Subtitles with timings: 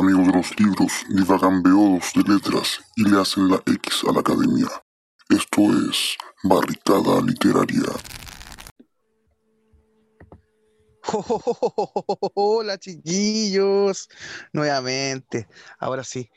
[0.00, 4.20] amigos de los libros divagan beodos de letras y le hacen la X a la
[4.20, 4.68] academia.
[5.28, 7.92] Esto es Barricada Literaria.
[12.34, 14.08] Hola chiquillos,
[14.52, 15.48] nuevamente.
[15.78, 16.30] Ahora sí,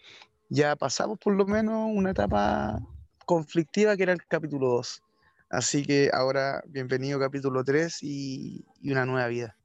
[0.49, 2.79] ya pasamos por lo menos una etapa
[3.25, 5.03] conflictiva que era el capítulo 2.
[5.49, 9.55] Así que ahora bienvenido capítulo 3 y, y una nueva vida.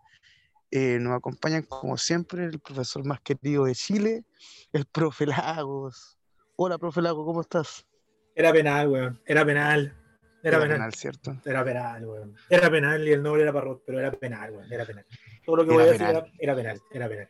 [0.70, 4.24] Eh, nos acompañan como siempre el profesor más querido de Chile,
[4.73, 6.19] el profe Lagos.
[6.56, 7.87] Hola profe Lagos, ¿cómo estás?
[8.34, 9.20] Era penal, weón.
[9.27, 9.96] Era penal.
[10.43, 10.77] Era, Era penal.
[10.77, 11.37] penal, ¿cierto?
[11.45, 12.37] Era penal, weón.
[12.48, 14.73] Era penal y el nombre era Parrot, pero era penal, weón.
[14.73, 15.05] Era penal.
[15.45, 16.80] Todo lo que Era voy a decir era, era penal.
[16.93, 17.29] Era penal.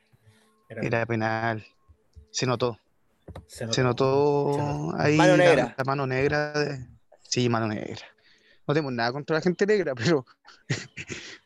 [0.68, 0.84] Era penal.
[0.86, 1.64] Era penal.
[2.30, 2.78] Se notó.
[3.46, 4.54] Se notó.
[4.96, 5.74] Se ahí Mano la- negra.
[5.78, 6.52] La, mano negra.
[6.52, 6.86] de-
[7.22, 8.02] Sí, mano negra.
[8.66, 10.24] No tenemos nada contra la gente negra, pero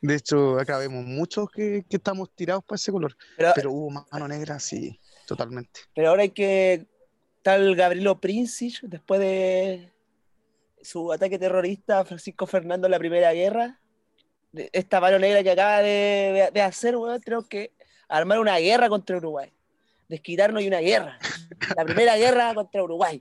[0.00, 3.16] de hecho acá vemos muchos que, que estamos tirados para ese color.
[3.36, 5.80] Pero, Pero hubo mano negra, sí, totalmente.
[5.94, 6.86] pero ahora hay que.
[7.42, 9.92] Tal Gabrielo Princic, después de
[10.80, 13.78] su ataque terrorista a Francisco Fernando en la Primera Guerra,
[14.72, 15.88] esta mano negra que acaba de,
[16.32, 17.72] de- de hacer, weón, tenemos que
[18.08, 19.52] armar una guerra contra Uruguay.
[20.08, 21.18] Desquitarnos y una guerra.
[21.76, 23.20] La primera guerra contra Uruguay.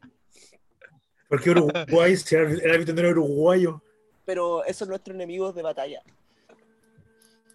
[1.33, 2.15] ¿Por qué Uruguay?
[2.17, 3.81] si el el árbitro no era uruguayo.
[4.23, 6.03] Pero esos son nuestros enemigos de batalla.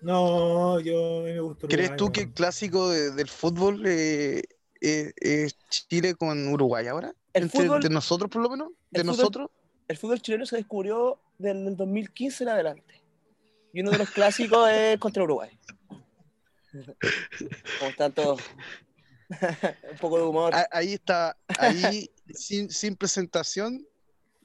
[0.00, 1.66] No, yo a mí me gusta.
[1.68, 4.42] ¿Crees tú que el clásico de- del fútbol eh,
[4.80, 7.12] eh, es Chile con Uruguay ahora?
[7.32, 9.50] El Entre- fútbol- de nosotros por lo menos, de el fútbol- nosotros.
[9.88, 13.00] El fútbol chileno se descubrió desde el 2015 en adelante.
[13.72, 15.50] Y uno de los clásicos es contra Uruguay.
[17.78, 18.40] Como están todos.
[19.92, 20.52] Un poco de humor.
[20.54, 23.86] Ah, Ahí está, ahí sin, sin presentación,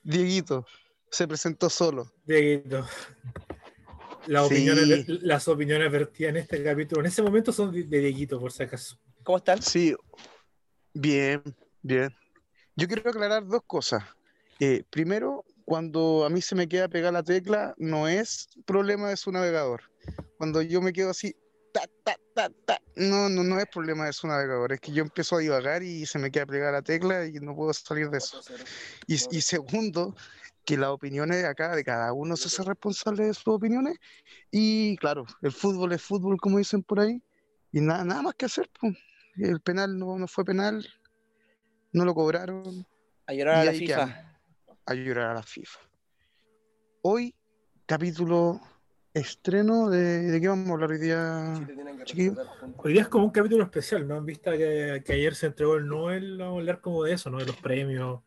[0.04, 0.66] Dieguito
[1.10, 2.12] se presentó solo.
[2.26, 2.86] Dieguito.
[4.28, 4.56] Las, Sí.
[4.56, 8.52] opiniones, las opiniones vertidas en este capítulo en ese momento son de, de Dieguito, por
[8.52, 8.98] si acaso.
[9.24, 9.62] ¿Cómo están?
[9.62, 9.96] Sí,
[10.94, 11.42] bien,
[11.82, 12.10] bien.
[12.76, 14.04] Yo quiero aclarar dos cosas.
[14.60, 19.18] Eh, primero, cuando a mí se me queda pegar la tecla, no es problema de
[19.18, 19.82] su navegador.
[20.38, 21.36] Cuando yo me quedo así,
[21.74, 25.02] ta, ta, ta, ta, no, no, no es problema de su navegador, es que yo
[25.04, 28.20] empiezo a divagar y se me queda pegada la tecla y no puedo salir de
[28.20, 28.42] eso.
[29.08, 30.16] Y, y segundo,
[30.66, 33.98] que las opiniones de acá, de cada uno se hace responsable de sus opiniones.
[34.52, 37.22] Y claro, el fútbol es fútbol, como dicen por ahí,
[37.72, 38.70] y nada, nada más que hacer.
[38.80, 38.96] pues.
[39.36, 40.88] El penal no, no fue penal,
[41.92, 42.86] no lo cobraron,
[43.26, 43.86] A llorar a la FIFA.
[43.86, 44.16] quedamos.
[44.86, 45.80] a llorar a la FIFA.
[47.02, 47.36] Hoy,
[47.86, 48.62] capítulo
[49.14, 51.54] estreno de, ¿de qué vamos a hablar hoy día,
[52.04, 52.38] chiquillos?
[52.78, 54.18] Hoy día es como un capítulo especial, ¿no?
[54.18, 57.30] En vista que, que ayer se entregó el Nobel, vamos a hablar como de eso,
[57.30, 57.38] ¿no?
[57.38, 58.22] De los premios,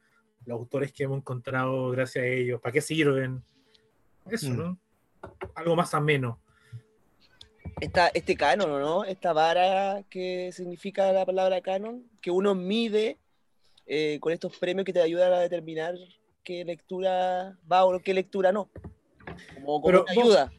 [0.45, 3.43] los autores que hemos encontrado gracias a ellos, para qué sirven.
[4.31, 4.57] Eso, Mm.
[4.57, 4.79] ¿no?
[5.55, 6.41] Algo más ameno.
[7.81, 9.05] Esta, este canon, ¿o ¿no?
[9.05, 13.19] Esta vara que significa la palabra canon, que uno mide
[13.87, 15.95] eh, con estos premios que te ayudan a determinar
[16.43, 18.71] qué lectura va o qué lectura no.
[19.55, 20.53] Como, como Pero ayuda.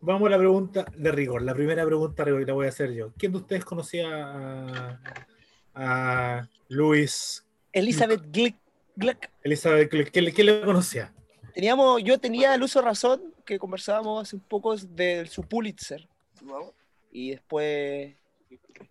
[0.00, 1.42] Vamos a la pregunta de rigor.
[1.42, 3.12] La primera pregunta de rigor la voy a hacer yo.
[3.18, 5.00] ¿Quién de ustedes conocía a,
[5.74, 8.56] a Luis Elizabeth Glick,
[8.96, 9.30] Glick.
[9.42, 9.90] Elizabeth?
[9.90, 10.08] Gluck?
[10.10, 11.12] ¿Quién, le- quién le conocía?
[11.54, 16.08] Teníamos, yo tenía el uso razón que conversábamos hace un poco de su Pulitzer.
[17.12, 18.14] Y después.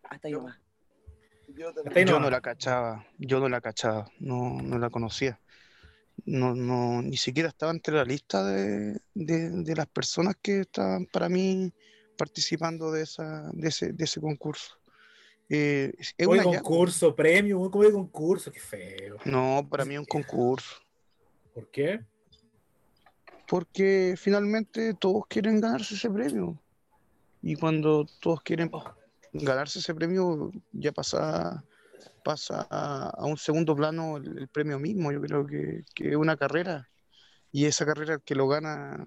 [0.04, 0.58] Hasta ahí nomás.
[1.86, 2.20] Hasta ahí Yo no.
[2.20, 5.40] no la cachaba, yo no la cachaba, no, no la conocía.
[6.26, 11.06] No, no, ni siquiera estaba entre la lista de, de- de las personas que estaban
[11.06, 11.72] para mí
[12.18, 14.76] participando de, esa, de, ese, de ese concurso.
[15.50, 18.52] Eh, es Hoy concurso, premio, ¿cómo de concurso?
[18.52, 19.18] Qué feo.
[19.26, 20.76] No, para mí es un concurso,
[21.54, 22.06] ¿Por qué?
[23.48, 26.62] porque finalmente todos quieren ganarse ese premio.
[27.42, 28.70] Y cuando todos quieren
[29.34, 31.64] ganarse ese premio, ya pasa,
[32.30, 35.12] pasa a, un segundo plano el, premio mismo.
[35.12, 36.88] Yo creo que, es una carrera.
[37.52, 39.04] Y esa carrera, el que lo gana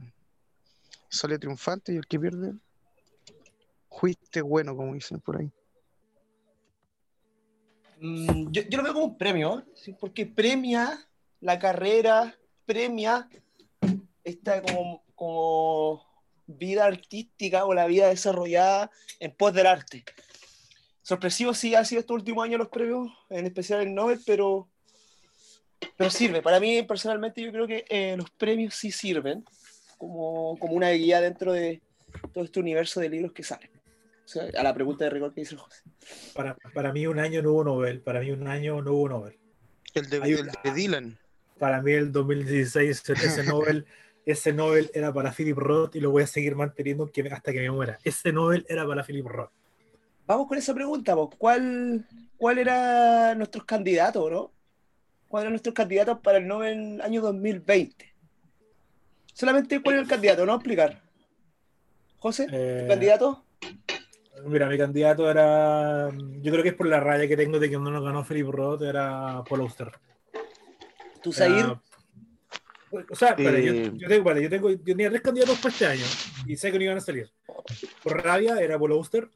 [1.09, 2.55] sale triunfante y el que pierde,
[3.89, 5.53] fuiste bueno, como dicen por ahí.
[8.01, 9.65] Mm, yo, yo lo veo como un premio,
[10.01, 10.99] porque premia
[11.41, 12.35] la carrera,
[12.67, 13.29] premia
[14.25, 16.05] esta como, como
[16.49, 20.05] vida artística o la vida desarrollada en pos del arte.
[21.03, 24.69] Sorpresivo sí ha sido estos últimos años los premios, en especial el Nobel, pero,
[25.97, 26.43] pero sirve.
[26.43, 29.45] Para mí, personalmente, yo creo que eh, los premios sí sirven
[29.99, 31.81] como, como una guía dentro de
[32.33, 33.71] todo este universo de libros que salen.
[34.25, 35.83] O sea, a la pregunta de rigor que dice el José.
[36.35, 38.01] Para, para mí un año no hubo Nobel.
[38.01, 39.37] Para mí un año no hubo Nobel.
[39.95, 41.19] El de, el una- de Dylan.
[41.59, 43.87] Para mí el 2016 ese Nobel,
[44.27, 47.61] ese Nobel era para Philip Roth y lo voy a seguir manteniendo que- hasta que
[47.61, 47.99] me muera.
[48.05, 49.51] Ese Nobel era para Philip Roth.
[50.27, 51.31] Vamos con esa pregunta, vos.
[51.37, 54.53] ¿Cuál, ¿Cuál era nuestros candidatos, no?
[55.29, 58.13] ¿Cuál eran nuestros candidatos para el Nobel año 2020?
[59.33, 61.03] Solamente cuál era el candidato, no explicar.
[62.19, 63.45] José, ¿tu Eh, candidato?
[64.45, 66.11] Mira, mi candidato era.
[66.41, 68.49] Yo creo que es por la raya que tengo de que no nos ganó Philip
[68.49, 69.91] Roth, era Paul Auster.
[71.23, 71.77] ¿Tú, Era- Zair?
[73.11, 76.05] O sea, yo, yo tengo, yo tengo- yo tenía tres candidatos para este año
[76.47, 77.31] y sé que no iban a salir.
[78.03, 79.31] Por rabia era Paul Auster,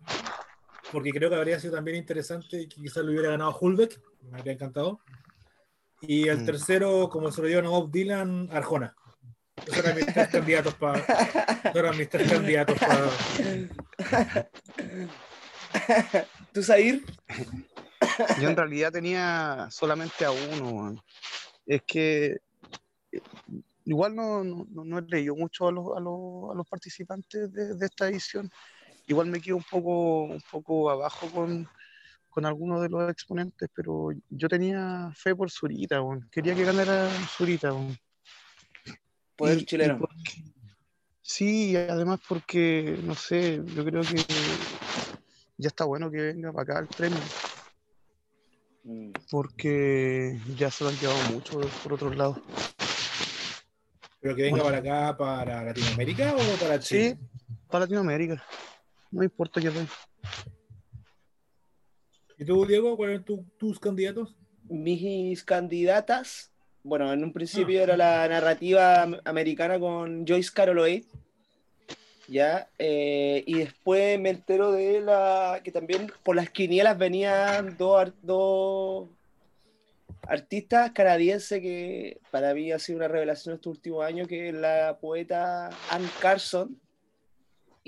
[0.92, 4.00] porque creo que habría sido también interesante y que quizás lo hubiera ganado Hulbeck,
[4.30, 5.00] me habría encantado.
[6.00, 6.46] Y el Mm.
[6.46, 8.94] tercero, como se lo dieron a Bob Dylan, Arjona.
[9.66, 11.04] Esos eran mis tres candidatos para.
[11.74, 13.10] Eran mis tres candidatos para.
[16.52, 17.02] ¿Tú, Zair?
[18.40, 21.02] Yo en realidad tenía solamente a uno.
[21.66, 22.36] Es que
[23.12, 23.20] eh,
[23.84, 27.52] igual no, no, no- no he leído mucho a los, a los, a los participantes
[27.52, 28.50] de, de esta edición.
[29.06, 31.68] Igual me quedo un poco, un poco abajo con,
[32.28, 36.00] con algunos de los exponentes, pero yo tenía fe por Zurita,
[36.30, 37.72] quería que ganara Zurita.
[39.36, 39.98] Poder Y- y chileno.
[39.98, 40.42] porque-
[41.22, 44.24] sí, y además porque, no sé, yo creo que
[45.58, 47.20] ya está bueno que venga para acá el premio
[48.82, 49.10] Mm.
[49.30, 52.38] porque ya se lo han llevado mucho por otros lados.
[54.20, 57.18] Pero que venga para acá, para Latinoamérica o para Chile.
[57.18, 58.44] Sí, para Latinoamérica.
[59.10, 59.90] No importa que venga.
[62.38, 64.34] ¿Y tú, Diego, cuáles eran tu- tus candidatos?
[64.68, 66.50] Mis candidatas,
[66.82, 67.34] bueno, en un Ah.
[67.34, 71.06] principio era la narrativa am- americana con Joyce Carol Oates,
[72.28, 78.12] ya, eh, y después me entero de la que también por las quinielas venían dos,
[78.20, 79.08] dos
[80.22, 84.98] artistas canadienses que para mí ha sido una revelación estos últimos años, que es la
[85.00, 86.78] poeta Anne Carson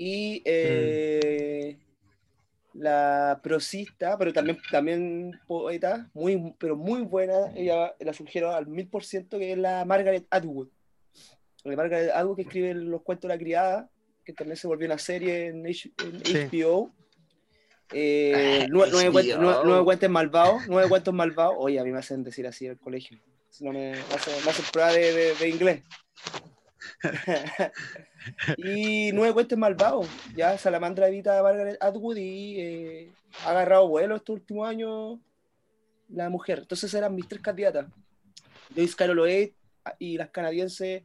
[0.01, 1.77] y eh,
[2.73, 8.87] la prosista, pero también, también poeta, muy, pero muy buena, ella la sugiero al mil
[8.87, 10.69] por ciento, que es la Margaret Atwood.
[11.65, 13.89] La Margaret Atwood que escribe los cuentos de la criada,
[14.23, 16.37] que también se volvió una serie en, H- en Sí.
[16.49, 16.93] HBO.
[17.91, 21.55] Eh, Ah, nue- nueve, cuentos, nueve- nueve cuentos malvados, nueve cuentos malvados.
[21.57, 23.19] Oye, a mí me hacen decir así en el colegio.
[23.49, 25.83] Si no me, me hacen, me hacen prueba de, de- de inglés.
[28.57, 30.07] Y nueve cuentos malvados.
[30.35, 33.11] Ya Salamandra evita a Margaret Atwood y eh,
[33.45, 35.17] ha agarrado vuelo estos últimos años
[36.09, 36.59] la mujer.
[36.59, 37.87] Entonces eran mis tres candidatas.
[38.75, 39.29] Joyce Carol
[39.97, 41.03] y las canadienses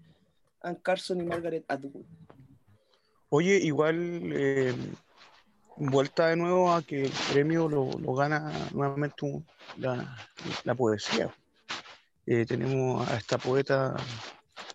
[0.62, 2.04] Ann Carson y Margaret Atwood.
[3.28, 4.74] Oye, igual eh,
[5.76, 9.42] vuelta de nuevo a que el premio lo, lo gana nuevamente
[9.76, 10.16] la,
[10.64, 11.34] la poesía.
[12.26, 13.94] Eh, tenemos a esta poeta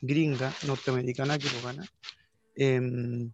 [0.01, 1.85] gringa, norteamericana, gana.
[2.55, 3.31] Em,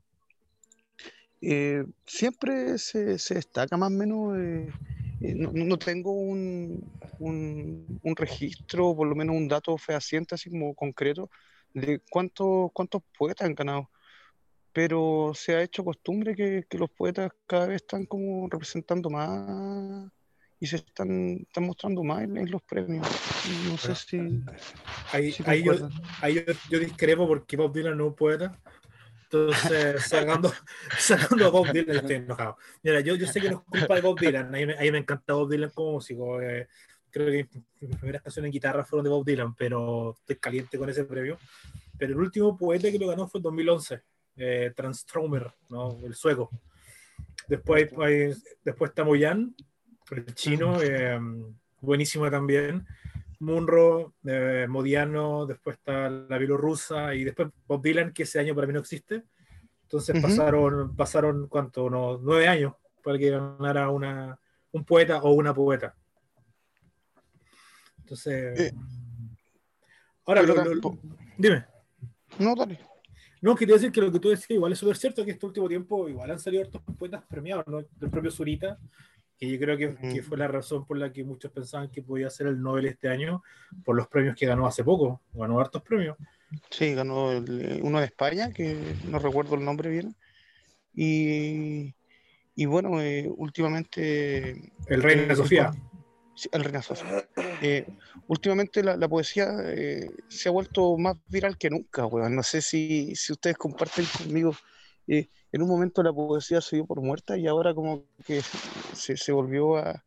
[1.42, 4.70] eh, siempre se, se destaca más o menos, eh,
[5.22, 6.84] eh, no, no tengo un,
[7.20, 11.30] un, un registro, por lo menos un dato fehaciente, así como concreto,
[11.74, 13.90] de cuántos, cuántos poetas han ganado
[14.76, 20.12] pero se ha hecho costumbre que, que los poetas cada vez están como representando más
[20.60, 23.06] y se están, están mostrando más en, en los premios.
[23.70, 24.18] No sé si,
[25.12, 25.74] Ahí, si ahí yo,
[26.22, 28.60] ahí yo, yo discrepo porque Bob Dylan no es un poeta.
[29.24, 30.54] Entonces, sacando,
[30.98, 32.58] sacando a Bob Dylan, estoy enojado.
[32.84, 34.48] Mira, yo, yo sé que no es culpa de Bob Dylan.
[34.48, 36.42] A mí, me- a mí me encanta Bob Dylan como músico.
[36.42, 36.68] eh,
[37.12, 37.48] creo que
[37.82, 41.38] mis primeras canciones en guitarra fueron de Bob Dylan, pero estoy caliente con ese premio.
[41.98, 44.02] Pero el último poeta que lo ganó fue en 2011,
[44.38, 45.98] eh, Transtromer, ¿no?
[46.06, 46.50] el sueco.
[47.48, 48.34] Después, hay-
[48.64, 49.56] después está Moyan,
[50.12, 51.20] el chino, eh,
[51.82, 52.86] buenísimo también.
[53.40, 58.68] Munro, eh, Modiano, después está la bielorrusa y después Bob Dylan, que ese año para
[58.68, 59.24] mí no existe.
[59.84, 60.22] Entonces Ujú.
[60.24, 61.84] pasaron, pasaron, ¿cuánto?
[61.86, 64.40] Unos nueve años para que ganara una,
[64.72, 65.96] un poeta o una poeta.
[68.00, 68.60] Entonces.
[68.60, 68.74] Eh,
[70.26, 71.00] ahora, lo- lo- tampoco-
[71.38, 71.66] dime.
[72.40, 72.80] No, dale.
[73.42, 75.68] No, quería decir que lo que tú decías igual es súper cierto, que este último
[75.68, 77.82] tiempo igual han salido hartos poetas premiados, ¿no?
[77.82, 78.80] Del propio Zurita,
[79.38, 82.48] que yo creo que, fue la razón por la que muchos pensaban que podía ser
[82.48, 83.44] el Nobel este año,
[83.84, 85.22] por los premios que ganó hace poco.
[85.34, 86.18] Ganó hartos premios.
[86.70, 88.78] Sí, ganó el, eh, uno de España, que
[89.10, 90.16] no recuerdo el nombre bien.
[90.94, 91.94] Y,
[92.56, 95.72] y bueno, eh, últimamente El Reina Eh, Sofía.
[96.36, 97.28] Sí, el Reina Sofía.
[97.62, 97.86] Eh,
[98.28, 102.36] últimamente la, la poesía eh, se ha vuelto más viral que nunca, weón.
[102.36, 104.56] No sé si, si ustedes comparten conmigo.
[105.08, 108.42] Eh, en un momento la poesía se dio por muerta y ahora como que
[108.94, 110.04] se, se volvió a,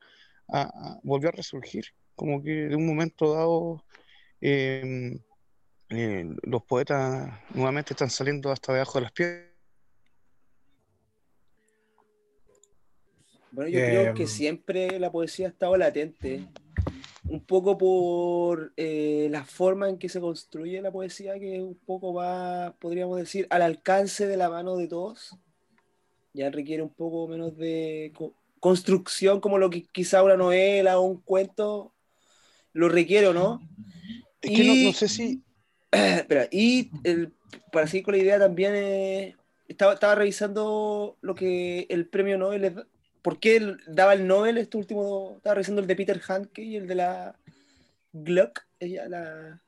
[0.49, 1.85] a- a- volvió a resurgir.
[2.15, 3.85] Como que de un momento dado
[4.41, 5.19] eh,
[5.91, 9.49] eh, los poetas nuevamente están saliendo hasta debajo de las piedras.
[13.51, 16.47] Bueno, yo Eh, creo que siempre la poesía ha estado latente.
[17.31, 22.15] Un poco por eh, la forma en que se construye la poesía, que un poco
[22.15, 25.37] va, podríamos decir, al alcance de la mano de todos.
[26.33, 31.03] Ya requiere un poco menos de co- construcción, como lo que quizá una novela o
[31.03, 31.93] un cuento
[32.73, 33.61] lo requiere, ¿o no?
[34.41, 35.43] Es que no, Y- no sé si.
[35.93, 37.33] Espera, y el-
[37.73, 39.37] para seguir con la idea también, eh,
[39.69, 42.75] estaba, estaba revisando lo que el premio Nobel, es-
[43.29, 45.35] ¿por qué daba el Nobel este último?
[45.37, 47.37] Estaba revisando el de Peter Handke y el de la
[48.11, 49.63] Gluck, ella, la,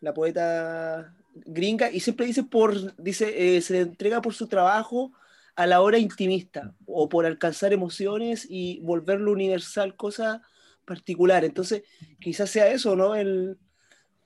[0.00, 5.12] la poeta gringa, y siempre dice, por, dice eh, se entrega por su trabajo
[5.54, 10.40] a la hora intimista, o por alcanzar emociones y volverlo universal, cosa
[10.86, 11.44] particular.
[11.44, 11.82] Entonces,
[12.18, 13.14] quizás sea eso, ¿no?
[13.14, 13.58] El,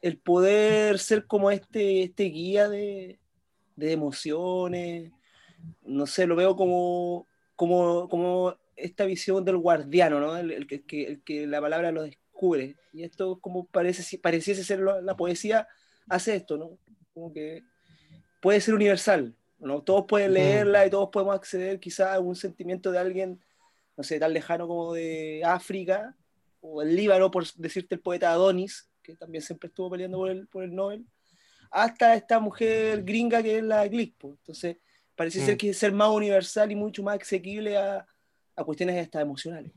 [0.02, 3.18] el poder ser como este, este guía de,
[3.74, 5.10] de emociones,
[5.84, 10.36] no sé, lo veo como, como, como esta visión del guardiano, ¿no?
[10.36, 12.76] El, el que, el que- el que la palabra lo descubre.
[12.92, 15.68] Y esto como parece, pareciese ser lo- la poesía,
[16.08, 16.78] hace esto, ¿no?
[17.14, 17.62] Como que
[18.40, 19.82] puede ser universal, ¿no?
[19.82, 23.40] Todos pueden leerla y todos podemos acceder quizá a un sentimiento de alguien,
[23.96, 26.16] no sé, tan lejano como de África,
[26.60, 30.46] o el Líbano, por decirte el poeta Adonis, que también siempre estuvo peleando por el,
[30.48, 31.04] por el Nobel,
[31.70, 34.14] hasta esta mujer gringa que es la Glick.
[34.18, 34.34] pues.
[34.38, 34.76] Entonces,
[35.14, 35.46] parece Mm.
[35.46, 38.06] ser que es ser más universal y mucho más asequible a,
[38.56, 39.72] a cuestiones hasta emocionales.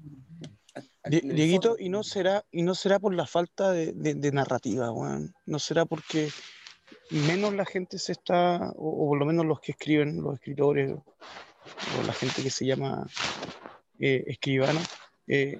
[1.07, 5.33] Dieguito, y no será, y no será por la falta de, de- de narrativa, weón.
[5.45, 6.29] No será porque
[7.11, 10.91] menos la gente se está, o, o por lo menos los que escriben, los escritores,
[10.93, 13.07] o la gente que se llama
[13.99, 14.79] eh, escribano,
[15.27, 15.59] eh,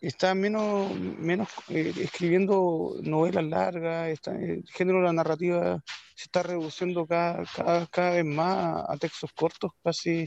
[0.00, 5.82] está menos, menos eh, escribiendo novelas largas, está, el género de la narrativa
[6.14, 10.26] se está reduciendo cada, cada, cada vez más a textos cortos, casi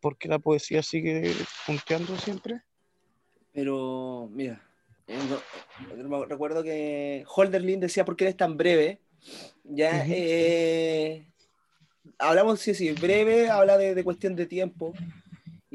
[0.00, 1.34] porque la poesía sigue
[1.66, 2.62] punteando siempre.
[3.52, 4.60] Pero, mira,
[5.06, 5.18] eh,
[6.08, 9.00] no- recuerdo que Holderlin decía, ¿por qué eres tan breve?
[9.64, 10.12] Ya, Ujú.
[10.14, 11.26] eh,
[12.18, 14.94] hablamos, sí, sí, breve, habla de, de cuestión de tiempo.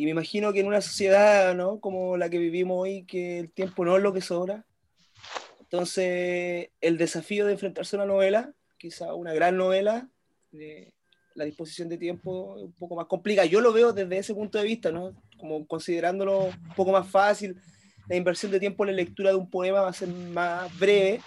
[0.01, 1.79] Y me imagino que en una sociedad, ¿no?
[1.79, 4.65] Como la que vivimos hoy, que el tiempo no es lo que sobra.
[5.59, 10.09] Entonces, el desafío de enfrentarse a una novela, quizá una gran novela,
[10.53, 10.89] eh,
[11.35, 13.45] la disposición de tiempo es un poco más complicada.
[13.45, 15.13] Yo lo veo desde ese punto de vista, ¿no?
[15.37, 17.61] Como considerándolo un poco más fácil.
[18.09, 21.21] La inversión de tiempo en la lectura de un poema va a ser más breve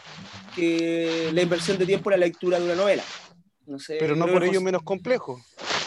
[0.57, 3.05] que la inversión de tiempo en la lectura de una novela.
[3.67, 5.41] No sé, Pero no por ello menos complejo.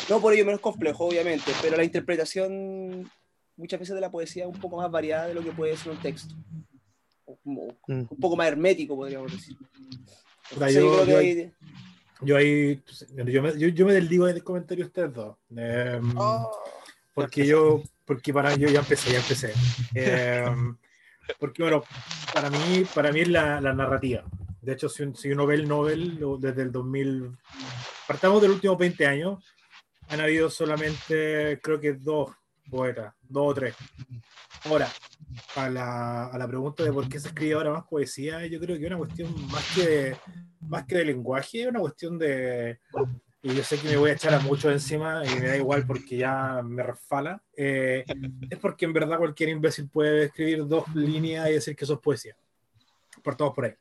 [0.10, 3.10] No por ello menos complejo, obviamente, pero la interpretación
[3.56, 5.92] muchas veces de la poesía es un poco más variada de lo que puede ser
[5.92, 6.36] un texto.
[7.26, 8.06] O como- Mm.
[8.10, 9.58] un poco más hermético, podríamos decir.
[10.52, 11.52] Entonces, yo- yo yo- hay-
[12.22, 12.82] Yo ahí,
[13.28, 15.36] yo me, yo, me desligo del comentario de ustedes dos.
[15.56, 16.02] Eh,
[17.14, 19.54] porque yo, porque para yo ya empecé, ya empecé.
[19.94, 20.46] Eh,
[21.40, 21.84] porque bueno,
[22.34, 24.24] para mí, para mí es la, la narrativa.
[24.62, 27.38] De hecho, si, si uno ve el Nobel desde el 2000,
[28.08, 29.44] partamos de los últimos 20 años,
[30.08, 32.32] han habido solamente, creo que dos
[32.70, 33.76] poetas, dos o tres.
[34.66, 34.90] Ahora,
[35.56, 38.78] a la, a la pregunta de por qué se escribe ahora más poesía, yo creo
[38.78, 40.18] que es una cuestión más que de,
[40.62, 42.80] más que de lenguaje, es una cuestión de,
[43.44, 45.86] y yo sé que me voy a echar a muchos encima y me da igual
[45.86, 48.04] porque ya me resfala, eh,
[48.50, 52.00] es porque en verdad cualquier imbécil puede escribir dos líneas y decir que eso es
[52.00, 52.36] poesía.
[53.24, 53.74] Por todos por ahí.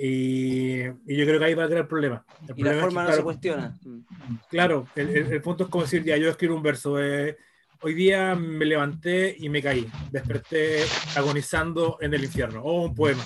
[0.00, 2.24] Y, y yo creo que ahí va a quedar el problema.
[2.46, 3.78] El y la problema es forma que, no se claro, cuestiona.
[3.82, 4.36] Mm.
[4.48, 7.02] Claro, el, el- el punto es como decir, ya yo escribo un verso.
[7.02, 7.36] eh,
[7.80, 9.88] hoy día me levanté y me caí.
[10.12, 10.84] Desperté
[11.16, 12.62] agonizando en el infierno.
[12.62, 13.24] O un poema.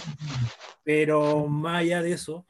[0.84, 2.46] Pero más allá de eso,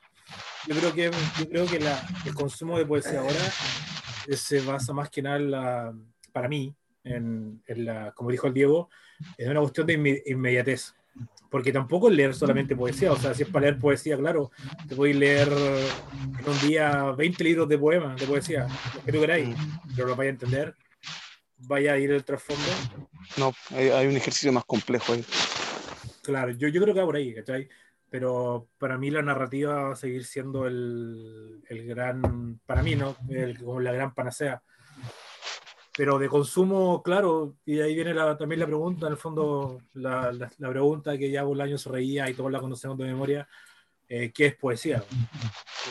[0.69, 3.41] yo creo que, yo creo que la- el consumo de poesía ahora
[4.29, 5.95] eh, se basa más que nada, en la-
[6.33, 6.75] para mí,
[7.05, 8.89] en, en la, como dijo el Diego,
[9.37, 10.95] en una cuestión de inme- inmediatez.
[11.53, 14.51] Porque tampoco es leer solamente poesía, o sea, si es para leer poesía, claro,
[14.89, 19.21] te podéis leer en un día 20 libros de poemas, de poesía, lo que tú
[19.21, 19.55] queráis,
[19.95, 20.75] pero lo vais a entender,
[21.59, 22.65] vaya a ir el trasfondo.
[23.37, 25.23] No, hay, hay un ejercicio más complejo ahí.
[26.23, 27.69] Claro, yo, yo creo que va por ahí, ¿cachai?
[28.09, 33.15] Pero para mí la narrativa va a seguir siendo el, el gran, para mí, ¿no?
[33.29, 34.63] El- como la gran panacea.
[35.97, 40.33] Pero de consumo, claro, y ahí viene la- también la pregunta, en el fondo, la,
[40.33, 43.47] la- la pregunta que ya Bolaño se reía y todos la conocemos de memoria,
[44.09, 45.03] eh, ¿qué es poesía?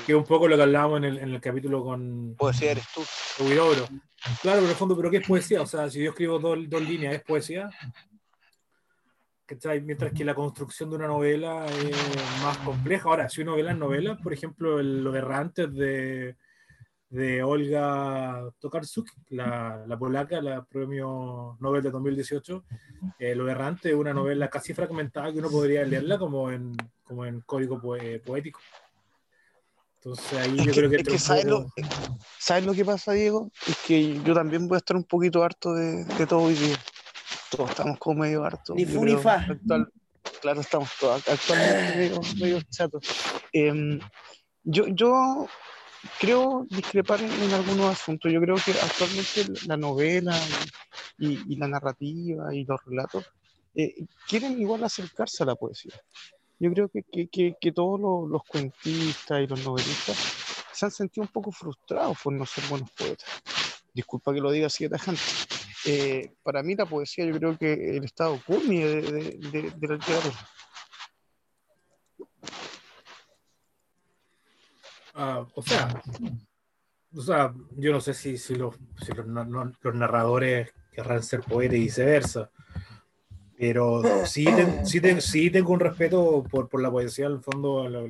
[0.05, 2.86] Que es un poco lo que hablábamos en el, en el capítulo con Poesía eres
[2.93, 3.01] tú.
[4.41, 5.62] Claro, pero en el fondo, ¿pero qué es poesía?
[5.62, 7.70] O sea, si yo escribo dos, dos líneas, ¿es poesía?
[9.46, 9.81] ¿Cachai?
[9.81, 13.10] Mientras que la construcción de una novela es más compleja.
[13.10, 16.36] Ahora, si una novela es novela, por ejemplo, el- los errantes de,
[17.12, 22.63] de Olga Tokarczuk, la, la polaca, la premio Nobel de 2018.
[23.20, 27.25] Eh, Lo errante es una novela casi fragmentada que uno podría leerla como en, como
[27.25, 28.60] en código poe- poético.
[29.98, 31.68] Entonces ahí Es yo que, creo que, es que ¿sabes, lo,
[32.39, 33.51] ¿sabes lo que pasa, Diego?
[33.68, 36.77] Es que yo también voy a estar un poquito harto de, de todo hoy día.
[37.51, 38.75] Todos estamos como medio hartos.
[38.75, 39.46] Ni fu ni fa.
[39.48, 39.91] actual-
[40.41, 43.03] claro, estamos todos actualmente medio, medio chatos.
[43.51, 44.00] Em,
[44.63, 45.46] yo, yo
[46.20, 48.31] creo discrepar en, en algunos asuntos.
[48.31, 50.36] Yo creo que actualmente la novela
[51.17, 53.25] y, y- y la narrativa y los relatos
[53.75, 55.93] eh, quieren igual acercarse a la poesía.
[56.60, 60.17] Yo creo que, que- que- que todos los, los cuentistas y los novelistas
[60.74, 63.27] se han sentido un poco frustrados por no ser buenos poetas.
[63.93, 65.22] Disculpa que lo diga así de tajante.
[65.86, 69.88] Eh, para mí la poesía yo creo que el estado culmine de, de- de- de
[69.88, 70.36] la literatura.
[75.13, 76.01] Ah, o sea,
[77.15, 81.41] o sea, yo no sé si, si, los, si los, no- los narradores querrán ser
[81.41, 82.50] poetas y viceversa,
[83.58, 87.88] pero sí, ten- sí, ten- sí tengo un respeto por, por la poesía, al fondo,
[87.88, 88.08] lo-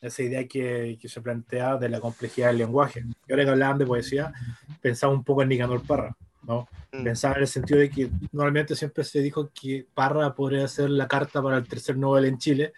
[0.00, 3.04] esa idea que, que se plantea de la complejidad del lenguaje.
[3.28, 4.32] Y ahora que hablaban de poesía,
[4.80, 6.66] pensaba un poco en Nicanor Parra, ¿no?
[6.92, 7.04] Mm.
[7.04, 11.06] Pensaba en el sentido de que normalmente siempre se dijo que Parra podría ser la
[11.06, 12.72] carta para el tercer Nobel en Chile,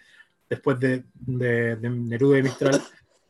[0.47, 2.79] después de, de, de Neruda y Mistral,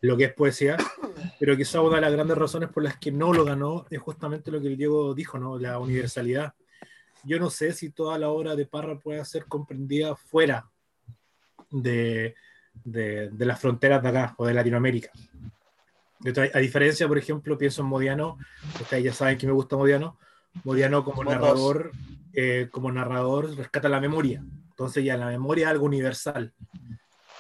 [0.06, 0.78] lo que es poesía,
[1.40, 4.52] pero quizá una de las grandes razones por las que no lo ganó es justamente
[4.52, 5.58] lo que el Diego dijo, ¿no?
[5.58, 6.54] La universalidad.
[7.24, 10.70] Yo no sé si toda la obra de Parra puede ser comprendida fuera
[11.72, 12.36] de,
[12.84, 15.12] de, de las fronteras de acá o de Latinoamérica.
[16.54, 18.38] A diferencia, por ejemplo, pienso en Modiano,
[18.82, 20.18] ustedes ya saben que me gusta Modiano,
[20.64, 21.92] Modiano como narrador,
[22.34, 26.54] eh, como narrador rescata la memoria, entonces ya la memoria es algo universal,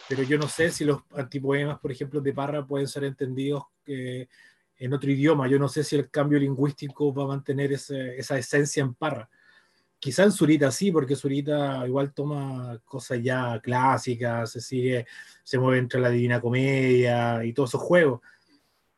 [0.08, 4.28] pero yo no sé si los antipoemas, por ejemplo, de Parra pueden ser entendidos eh,
[4.78, 8.38] en otro idioma, yo no sé si el cambio lingüístico va a mantener ese- esa
[8.38, 9.30] esencia en Parra.
[10.00, 15.08] Quizá en Zurita sí, porque Zurita igual toma cosas ya clásicas, se sigue,
[15.44, 18.22] se mueve entre la Divina Comedia y todos esos juegos.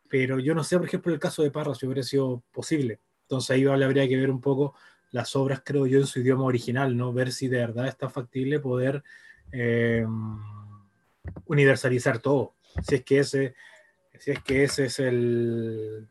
[0.10, 3.00] Pero yo no sé, por ejemplo, el caso de Parra, si hubiera sido posible.
[3.24, 4.74] Entonces ahí vale, habría que ver un poco
[5.12, 7.14] las obras, creo yo, en su idioma original, ¿no?
[7.14, 9.04] Ver si de verdad está factible poder
[9.52, 10.06] eh,
[11.46, 12.54] universalizar todo.
[12.88, 13.56] Si es que ese,
[14.20, 16.08] si es que ese es el,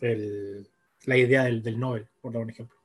[0.00, 0.68] el-
[1.06, 2.78] la idea del, del Nobel, por dar un ejemplo.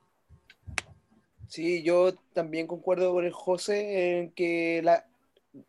[1.48, 5.06] Sí, yo también concuerdo con el José en que la,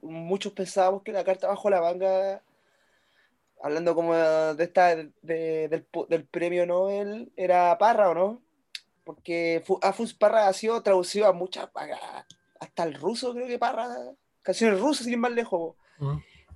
[0.02, 2.44] muchos pensábamos que la carta bajo la manga,
[3.64, 8.42] hablando como de esta de- del, del premio Nobel, era Parra, ¿o no?
[9.04, 11.70] Porque Fu- Afus Parra ha sido traducido a muchas,
[12.60, 13.88] hasta el ruso creo que Parra,
[14.44, 15.76] canciones rusas sin ir más lejos.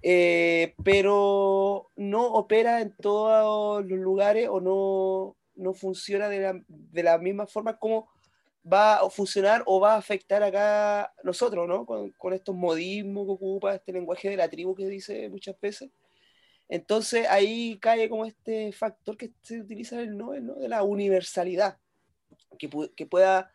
[0.02, 7.04] Eh, pero no opera en todos los lugares o no, no funciona de la, de
[7.04, 8.08] la misma forma como
[8.72, 11.86] va a funcionar o va a afectar acá nosotros, ¿no?
[11.86, 15.90] Con, con estos modismos que ocupa, este lenguaje de la tribu que dice muchas veces.
[16.68, 20.56] Entonces ahí cae como este factor que se utiliza en el Nobel, ¿no?
[20.56, 21.78] De la universalidad,
[22.58, 23.52] que, que pueda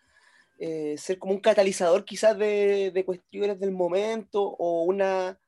[0.58, 5.38] eh, ser como un catalizador quizás de, de cuestiones del momento o una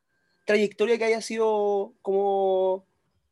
[0.45, 2.87] trayectoria que haya sido como,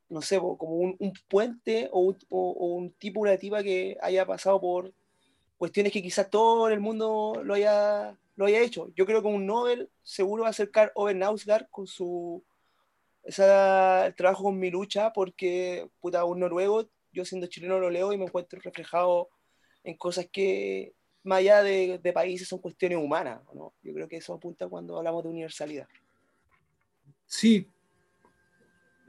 [0.09, 4.27] no sé, como un, un puente o un, o- o un tipo, una que haya
[4.27, 4.92] pasado por
[5.59, 8.90] cuestiones que quizás todo el mundo lo haya, lo haya hecho.
[8.96, 12.44] Yo creo que un Nobel seguro va a acercar Ove Nausgaard con su
[13.25, 18.12] esa, el trabajo con mi lucha, porque puta, un noruego, yo siendo chileno lo leo
[18.12, 19.29] y me encuentro reflejado
[19.85, 23.75] en cosas que más allá de, de países son cuestiones humanas, ¿no?
[23.83, 25.88] Yo creo que eso apunta cuando hablamos de universalidad.
[27.31, 27.69] Sí.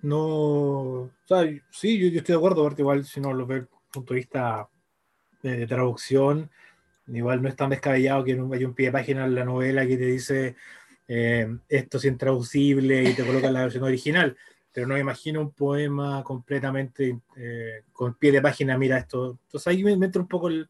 [0.03, 0.19] No.
[0.19, 3.67] O sea, sí, yo, yo estoy de acuerdo, porque igual si no lo ve desde
[3.67, 4.69] el punto de vista
[5.41, 6.51] de, de traducción,
[7.07, 9.87] igual no es tan descabellado que no haya un pie de página en la novela
[9.87, 10.55] que te dice
[11.07, 14.37] eh, esto es intraducible y te coloca la versión original.
[14.71, 19.39] Pero no me imagino un poema completamente eh, con pie de página, mira esto.
[19.45, 20.69] Entonces ahí me, me entra un poco el,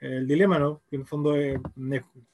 [0.00, 0.80] el dilema, ¿no?
[0.88, 1.60] Que en el fondo, eh,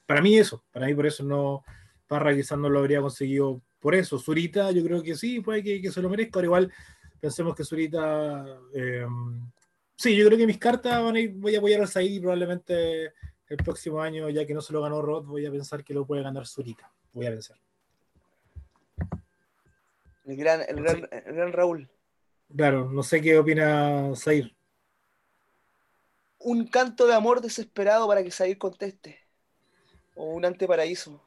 [0.06, 1.64] para mí eso, para mí por eso no,
[2.06, 4.18] Parra quizás no lo habría conseguido por eso.
[4.18, 6.38] Zurita, yo creo que sí, puede que, que se lo merezca.
[6.38, 6.72] Ahora igual
[7.20, 8.58] pensemos que Zurita.
[8.72, 9.06] eh,
[9.94, 12.18] sí, yo creo que mis cartas van a ir, voy a apoyar al Said y
[12.18, 13.12] probablemente
[13.46, 16.06] el próximo año, ya que no se lo ganó Roth, voy a pensar que lo
[16.06, 16.90] puede ganar Zurita.
[17.12, 17.58] Voy a pensar.
[20.24, 21.86] El gran, el gran, el gran Raúl.
[22.56, 24.46] Claro, no sé qué opina Said.
[26.38, 29.18] Un canto de amor desesperado para que Said conteste.
[30.14, 31.22] O un anteparaíso.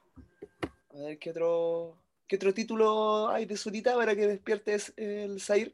[0.95, 1.95] A ver qué otro,
[2.27, 5.71] qué otro título hay de Zurita para que despiertes el Said.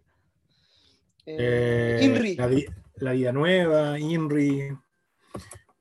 [1.26, 2.36] Eh, Inri.
[2.36, 2.50] La,
[2.98, 4.70] La Vida Nueva, Inri,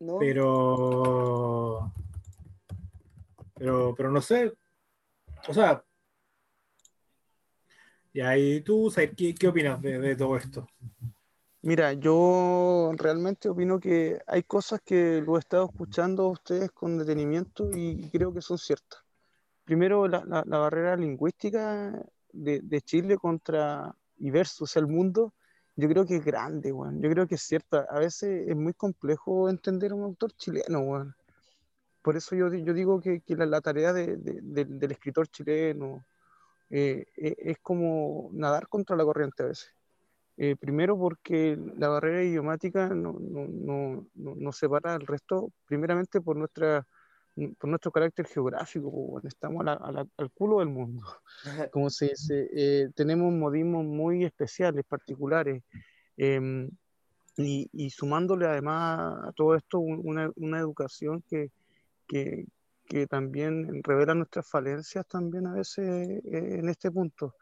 [0.01, 0.19] ¿no?
[0.19, 1.93] pero,
[3.55, 4.53] pero, pero no sé,
[5.49, 5.85] o sea,
[8.15, 10.69] y ahí tú, Zair, ¿qué, qué opinas de, de todo esto?
[11.63, 16.99] Mira, yo realmente opino que hay cosas que lo he estado escuchando a ustedes con
[16.99, 19.02] detenimiento y creo que son ciertas.
[19.65, 25.35] Primero, la, barrera lingüística de, Chile contra y versus el mundo,
[25.77, 27.01] yo creo que es grande, weón.
[27.01, 27.87] Yo creo que es cierta.
[27.91, 31.15] A veces es muy complejo entender a un autor chileno, weón.
[32.03, 36.05] Por eso yo, di- yo digo que, la, tarea de- de- del- escritor chileno
[36.71, 39.73] eh, e- es como nadar contra la corriente a veces.
[40.37, 43.17] Eh, primero porque la barrera idiomática no,
[44.53, 46.87] separa del resto, primeramente por, nuestra,
[47.59, 49.27] por nuestro carácter geográfico, weón.
[49.27, 51.03] estamos a la- a la- al culo del mundo,
[51.73, 55.63] como se dice, eh, tenemos modismos muy especiales, particulares,
[56.17, 56.71] em,
[57.37, 61.51] y, y sumándole además a todo esto un- una, una educación que,
[62.07, 62.47] que,
[62.85, 67.35] que también revela nuestras falencias también a veces eh, en este punto.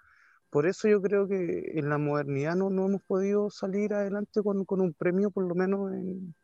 [0.49, 4.65] Por eso yo creo que en la modernidad no, no hemos podido salir adelante con,
[4.65, 6.35] con un premio, por lo menos en,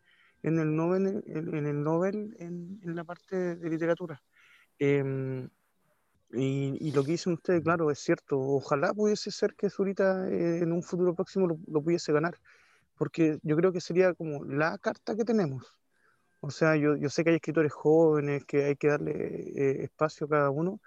[0.47, 4.23] en el Nobel, en, el Nobel en, en la parte de literatura.
[4.79, 5.49] Em,
[6.33, 8.39] y, y lo que dicen ustedes, claro, es cierto.
[8.39, 12.37] Ojalá pudiese ser que Zurita eh, en un futuro próximo lo, lo pudiese ganar,
[12.97, 15.77] porque yo creo que sería como la carta que tenemos.
[16.41, 20.27] O sea, yo, yo sé que hay escritores jóvenes, que hay que darle eh, espacio
[20.27, 20.81] a cada uno,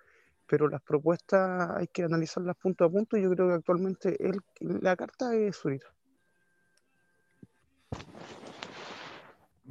[0.47, 4.41] pero las propuestas hay que analizarlas punto a punto y yo creo que actualmente el,
[4.59, 5.87] la carta es Zurita.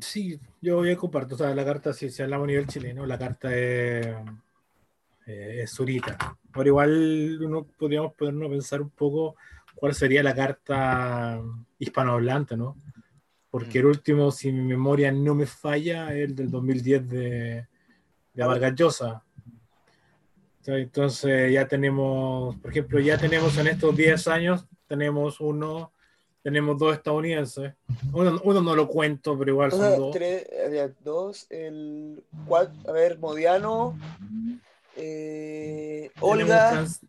[0.00, 3.18] Sí, yo, yo comparto, o sea, la carta, si, si hablamos a nivel chileno, la
[3.18, 4.06] carta es,
[5.26, 6.16] eh, es Zurita.
[6.52, 9.36] Ahora igual uno podríamos ponernos a pensar un poco
[9.74, 11.40] cuál sería la carta
[11.78, 12.76] hispanohablante, ¿no?
[13.50, 17.66] Porque el último, si mi memoria no me falla, es el del 2010 de,
[18.34, 19.24] de Vargas Llosa.
[20.66, 25.92] Entonces ya tenemos, por ejemplo, ya tenemos en estos 10 años, tenemos uno,
[26.48, 27.74] tenemos dos estadounidenses.
[28.10, 30.12] Uno, uno no lo cuento, pero igual son Una, dos.
[30.12, 33.98] tres, había dos, el cuatro, a ver, Modiano,
[34.96, 37.00] eh, Olga, trans-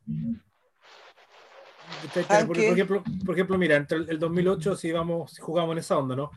[2.03, 5.71] Espera, espera, Por, ejemplo, por ejemplo, mira, entre el, el 2008, si, vamos, si jugamos
[5.73, 6.31] en esa onda, ¿no?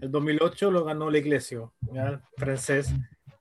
[0.00, 1.60] El 2008 lo ganó la Iglesia,
[1.92, 2.20] ¿ya?
[2.36, 2.92] francés,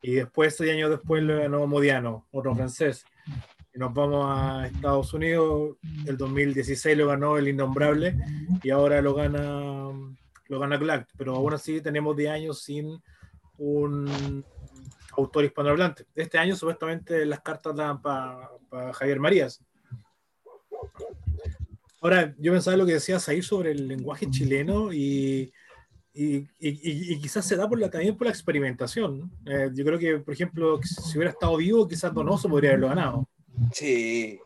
[0.02, 3.04] y después, seis años después, lo ganó Modiano, otro francés.
[3.78, 8.18] Nos vamos a Estados Unidos, el 2016 lo ganó el Innombrable,
[8.64, 9.90] y ahora lo gana,
[10.48, 13.00] lo gana Clark, pero aún así tenemos 10 años sin
[13.60, 14.44] un
[15.16, 16.06] autor hispanohablante.
[16.16, 18.50] Este año, supuestamente, las cartas dan para
[18.94, 19.62] Javier Marías.
[22.02, 25.52] Ahora, yo pensaba lo que decías ahí sobre el lenguaje chileno y,
[26.14, 29.32] y- y- y quizás se da por la, también por la experimentación.
[29.46, 33.28] Eh, yo creo que, por ejemplo, si hubiera estado vivo, quizás Donoso podría haberlo ganado.
[33.72, 34.40] Sí,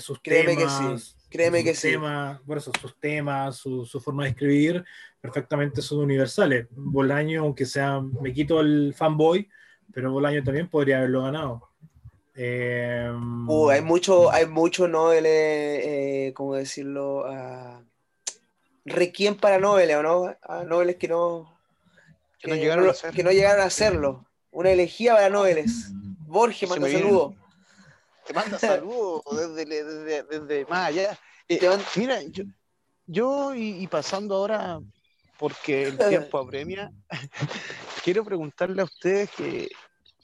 [0.00, 1.88] sus Créeme que temas, sí, créeme sus que sí.
[1.90, 4.84] temas, por eso, sus temas, su, su forma de escribir,
[5.20, 6.66] perfectamente son universales.
[6.70, 9.48] Bolaño, aunque sea, me quito el fanboy,
[9.92, 11.68] pero Bolaño también podría haberlo ganado.
[12.36, 13.10] Eh,
[13.46, 17.24] Uh, hay mucho, hay mucho Nobel, eh, ¿cómo decirlo?
[17.26, 17.80] Ah,
[18.84, 20.36] Requiem para Nobel, ¿o no?
[20.42, 21.54] A Nobeles que no,
[22.40, 24.26] Que no llegaron a que no llegaron a hacerlo.
[24.50, 25.90] Una elegía para Nobeles.
[26.26, 27.34] Borges, Se manda saludos.
[28.26, 29.22] Te manda saludos
[29.56, 31.18] desde, desde, desde más allá.
[31.48, 31.60] Eh,
[31.96, 32.44] mira, yo,
[33.06, 34.80] yo y, y pasando ahora,
[35.38, 36.90] porque el tiempo apremia,
[38.04, 39.68] quiero preguntarle a ustedes que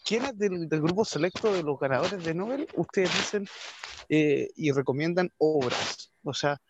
[0.04, 3.46] quiénes del, del grupo selecto de los ganadores de Nobel ustedes dicen
[4.08, 6.10] eh, y recomiendan obras.
[6.24, 6.60] O sea,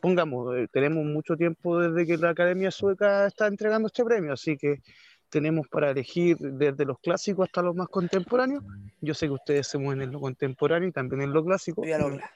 [0.00, 4.56] pongamos, eh, tenemos mucho tiempo desde que la Academia Sueca está entregando este premio, así
[4.56, 4.82] que
[5.28, 8.64] tenemos para elegir desde los clásicos hasta los más contemporáneos.
[9.00, 11.84] Yo sé que ustedes se mueven en lo contemporáneo y también en lo clásico.
[11.84, 12.30] La pero, ola.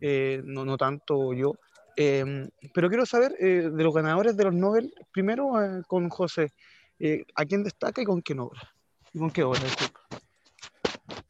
[0.00, 1.54] eh, no, no tanto yo.
[1.96, 6.52] Eh, pero quiero saber eh, de los ganadores de los Nobel, primero eh, con José,
[6.98, 8.60] eh, ¿a quién destaca y con qué obra?
[9.14, 9.60] ¿Y con qué obra?
[9.60, 10.00] Disculpa.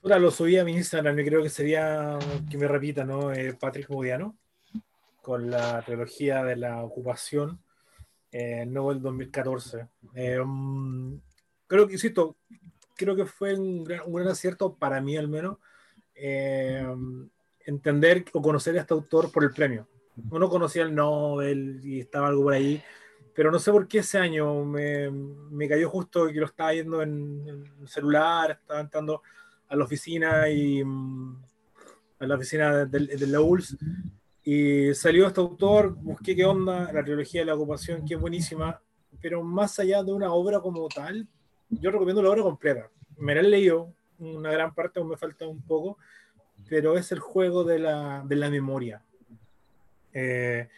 [0.02, 2.18] Ahora lo subí a mi Instagram y creo que sería
[2.50, 3.32] que me repita, ¿no?
[3.32, 4.36] Eh, Patrick Modiano,
[5.20, 7.60] con la trilogía de la ocupación,
[8.38, 9.88] eh, Nobel 2014.
[10.14, 11.18] Eh, mm,
[11.66, 12.36] creo que, insisto,
[12.94, 15.56] creo que fue un gran, acierto para mí al menos,
[16.14, 16.86] eh,
[17.64, 19.88] entender o conocer a este autor por el premio.
[20.30, 22.82] Uno conocía el Nobel y estaba algo por ahí,
[23.34, 27.00] pero no sé por qué ese año me, me cayó justo que lo estaba viendo
[27.02, 29.22] en, en el celular, estaba entrando
[29.68, 31.42] a la oficina y mm,
[32.18, 33.76] a la oficina de, de, de la ULS
[34.48, 38.80] Y salió este autor, busqué qué onda, la trilogía de la ocupación, que es buenísima,
[39.20, 41.26] pero más allá de una obra como tal,
[41.68, 42.88] yo recomiendo la obra completa.
[43.16, 45.98] Me la he leído, una gran parte, aún me falta un poco,
[46.68, 49.02] pero es el juego de la, de la memoria.
[50.12, 50.68] Eh,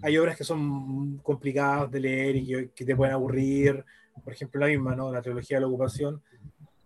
[0.00, 3.84] hay obras que son complicadas de leer y que, que, te pueden aburrir,
[4.24, 5.12] por ejemplo la misma, ¿no?
[5.12, 6.22] La trilogía de la ocupación,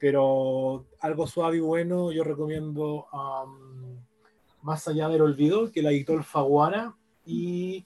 [0.01, 3.74] pero algo suave y bueno, yo recomiendo um,
[4.65, 7.85] Más allá del olvido, que la editó el Faguara, y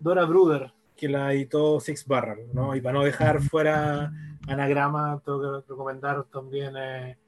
[0.00, 2.74] Dora Bruder, que la editó Six Barrel, ¿no?
[2.74, 4.10] Y para no dejar fuera
[4.48, 6.74] anagrama, tengo que recomendar también...
[6.78, 7.18] Eh,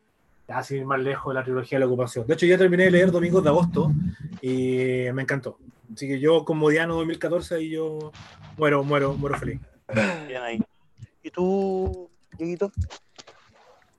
[0.48, 2.26] así más lejos la trilogía de la ocupación.
[2.26, 3.92] De hecho, ya terminé de leer Domingos de Agosto
[4.40, 5.58] y me encantó.
[5.92, 8.12] Así que yo, como Diano 2014, y yo
[8.56, 9.60] muero, muero, muero feliz.
[10.26, 10.62] Bien ahí.
[11.22, 12.70] ¿Y tú, Dieguito?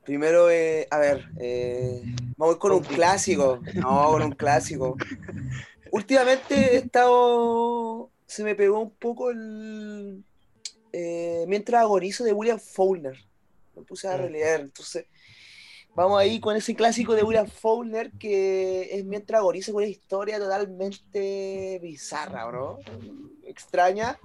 [0.06, 2.00] Primero, eh, a ver, eh,
[2.38, 3.60] vamos con un clásico.
[3.74, 4.96] No, con un clásico.
[5.92, 8.12] Últimamente he estado.
[8.28, 10.24] Se me pegó un poco el.
[10.94, 13.18] Eh, mientras agonizo de William Faulkner.
[13.76, 14.62] Me puse a releer.
[14.62, 15.06] Entonces,
[15.96, 20.38] Vamos ahí con ese clásico de William Faulkner que es mientras agoniza con una historia
[20.38, 22.80] totalmente bizarra, ¿no?
[23.46, 24.20] Extraña.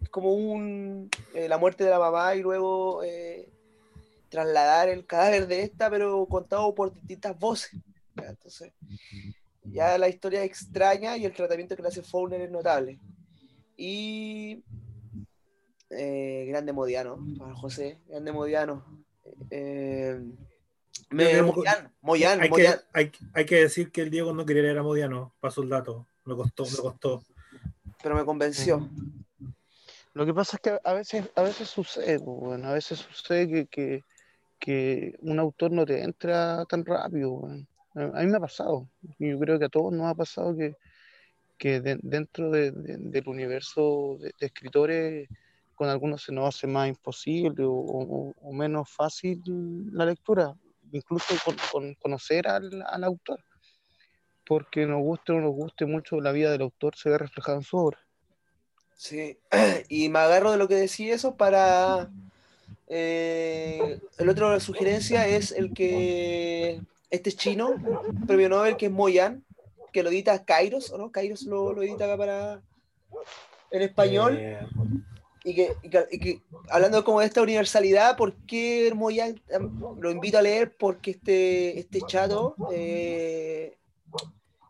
[0.00, 3.02] Es como un, la muerte de la mamá y luego
[4.30, 7.72] trasladar el cadáver de esta, pero contado por distintas voces.
[8.16, 8.30] ¿ya?
[8.30, 8.72] Entonces,
[9.64, 12.98] ya la historia es extraña y el tratamiento que le hace Faulkner es notable.
[13.76, 14.64] Y
[15.90, 19.04] eh, grande Modiano, para José, grande Modiano.
[19.50, 20.20] Eh,
[21.10, 22.50] me, Moyan, Moyan, hay.
[22.50, 25.68] Que, hay, hay, que decir que el Diego no quería leer a Modiano, pasó el
[25.68, 26.06] dato.
[26.24, 27.24] Me costó, me costó.
[28.02, 28.88] Pero me convenció.
[30.12, 33.66] Lo que pasa es que a veces, a veces sucede, bueno, a veces sucede que,
[33.66, 34.04] que,
[34.60, 37.48] que un autor no te entra tan rápido.
[37.94, 40.76] A mí me ha pasado, yo creo que a todos nos ha pasado que,
[41.58, 45.28] que de, dentro de, de, del universo de, escritores,
[45.74, 49.42] con algunos se nos hace más imposible o, menos fácil
[49.92, 50.54] la lectura
[50.92, 53.40] incluso con, con conocer al, al, autor,
[54.46, 57.58] porque nos guste o no nos guste mucho, la vida del autor se ve reflejada
[57.58, 57.98] en su obra.
[58.94, 59.38] Sí,
[59.88, 62.10] y me agarro de lo que decía eso para...
[62.92, 67.76] Eh, el otro sugerencia es el que este chino,
[68.26, 69.44] premio Nobel, que es Moyan,
[69.92, 71.12] que lo edita Kairos, ¿o no?
[71.12, 72.62] Kairos lo, lo edita acá para...
[73.70, 74.36] en español.
[74.38, 74.58] Eh,
[75.44, 79.40] y que, y, que, y que, hablando como de esta universalidad, ¿por qué Moyan
[79.98, 80.76] lo invito a leer?
[80.76, 83.76] Porque este, este chato eh,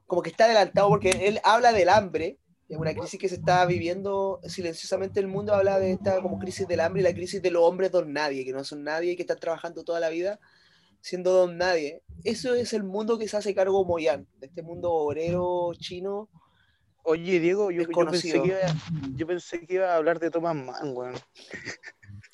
[0.06, 2.36] como que está adelantado, porque él habla del hambre,
[2.70, 6.38] de una crisis que se está viviendo silenciosamente en el mundo, habla de esta como
[6.38, 9.12] crisis del hambre y la crisis de los hombres don nadie, que no son nadie
[9.12, 10.38] y que están trabajando toda la vida
[11.00, 12.02] siendo don nadie.
[12.22, 16.28] Eso es el mundo que se hace cargo Moyan, de este mundo obrero chino
[17.02, 18.58] Oye, Diego, yo, yo, pensé que iba,
[19.14, 21.14] yo, pensé que iba, a hablar de Thomas Mann, weón.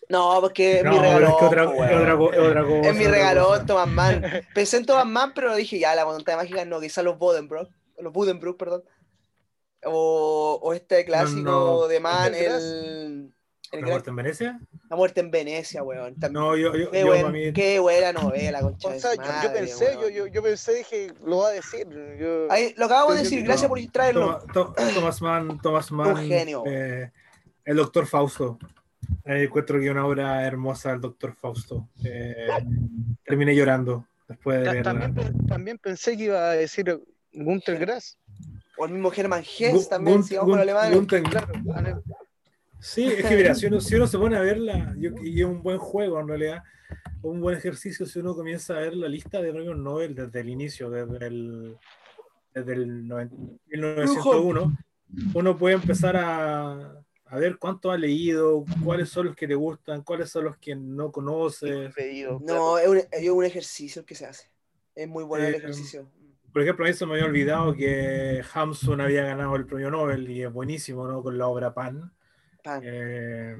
[0.09, 1.27] No, porque es no, mi regalo.
[1.29, 4.23] Es, que otra, otra, otra cosa, es mi regalo, Thomas Mann.
[4.55, 8.13] Pensé en Thomas Mann, pero dije, ya, la voluntad mágica no, quizás los Bodenbrook, los
[8.13, 8.83] Budenbrook, perdón.
[9.87, 11.89] O, o este clásico no, no.
[11.89, 13.33] de Mann, el,
[13.73, 14.61] el ¿La muerte en Venecia?
[14.89, 16.15] La muerte en Venecia, weón.
[16.15, 16.33] También.
[16.33, 17.53] No, yo, yo, qué, yo buen, mí...
[17.53, 18.89] qué buena novela, concha.
[18.89, 21.87] O sea, yo, madre, yo, pensé, yo, yo, yo, pensé, dije, lo va a decir.
[22.19, 22.51] Yo...
[22.51, 24.39] Ahí, lo acabo de decir, gracias por traerlo.
[24.53, 26.17] Thomas Mann, Thomas Mann.
[26.17, 26.63] Un genio.
[26.67, 27.11] Eh,
[27.65, 28.59] el doctor Fausto.
[29.25, 31.89] Eh, encuentro que una obra hermosa del doctor Fausto.
[32.05, 32.49] Eh,
[33.25, 34.83] terminé llorando después de verla.
[34.83, 37.01] También, también pensé que iba a decir
[37.33, 38.19] Gunther Grass.
[38.79, 40.93] O el mismo Germán Hess también, si vamos con alemán.
[40.93, 42.03] Gunther, claro,
[42.79, 45.47] Sí, es que mira, si uno, si uno se pone a verla, yo, y es
[45.47, 46.63] un buen juego en realidad,
[47.23, 50.51] un buen ejercicio si uno comienza a ver la lista de premios Nobel desde el
[50.51, 51.77] inicio, desde el,
[52.55, 53.03] desde el
[53.67, 54.79] 1901,
[55.35, 60.03] uno puede empezar a, a ver cuánto ha leído, cuáles son los que te gustan,
[60.03, 61.93] cuáles son los que no conoces.
[62.41, 64.51] No, es un, es un ejercicio que se hace.
[64.95, 66.09] Es muy bueno eh, el ejercicio.
[66.57, 70.31] Por ejemplo, a mí se me había olvidado que Hamsun había ganado el premio Nobel
[70.31, 71.23] y es buenísimo, ¿no?
[71.23, 72.11] Con la obra Pan.
[72.81, 73.55] Eh,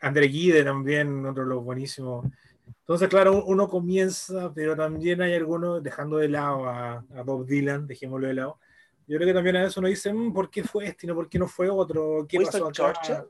[0.00, 2.24] André Guide también, otro de los buenísimos.
[2.66, 7.86] Entonces, claro, uno comienza, pero también hay algunos, dejando de lado a, a Bob Dylan,
[7.86, 8.58] dejémoslo de lado.
[9.06, 11.14] Yo creo que también a eso uno dice, mmm, ¿por qué fue este y no
[11.14, 12.24] por qué no fue otro?
[12.26, 13.02] ¿Qué Winston pasó acá?
[13.02, 13.24] Churchill?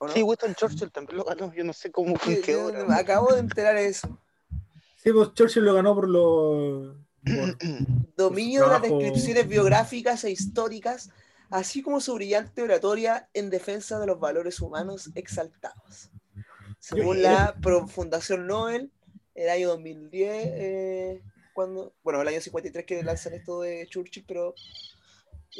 [0.00, 0.12] ¿O no?
[0.12, 2.84] Sí, Winston Churchill también lo ganó, yo no sé cómo sí, qué hora.
[2.84, 4.20] Me acabo de enterar eso.
[4.96, 7.05] Sí, pues Churchill lo ganó por lo...
[7.26, 7.58] Por,
[8.16, 11.10] Dominio de las descripciones biográficas e históricas
[11.50, 16.10] así como su brillante oratoria en defensa de los valores humanos exaltados.
[16.78, 17.56] Según la
[17.88, 18.90] Fundación Nobel,
[19.34, 24.54] el año 2010, eh, cuando, bueno, el año 53 que lanzan esto de Churchill, pero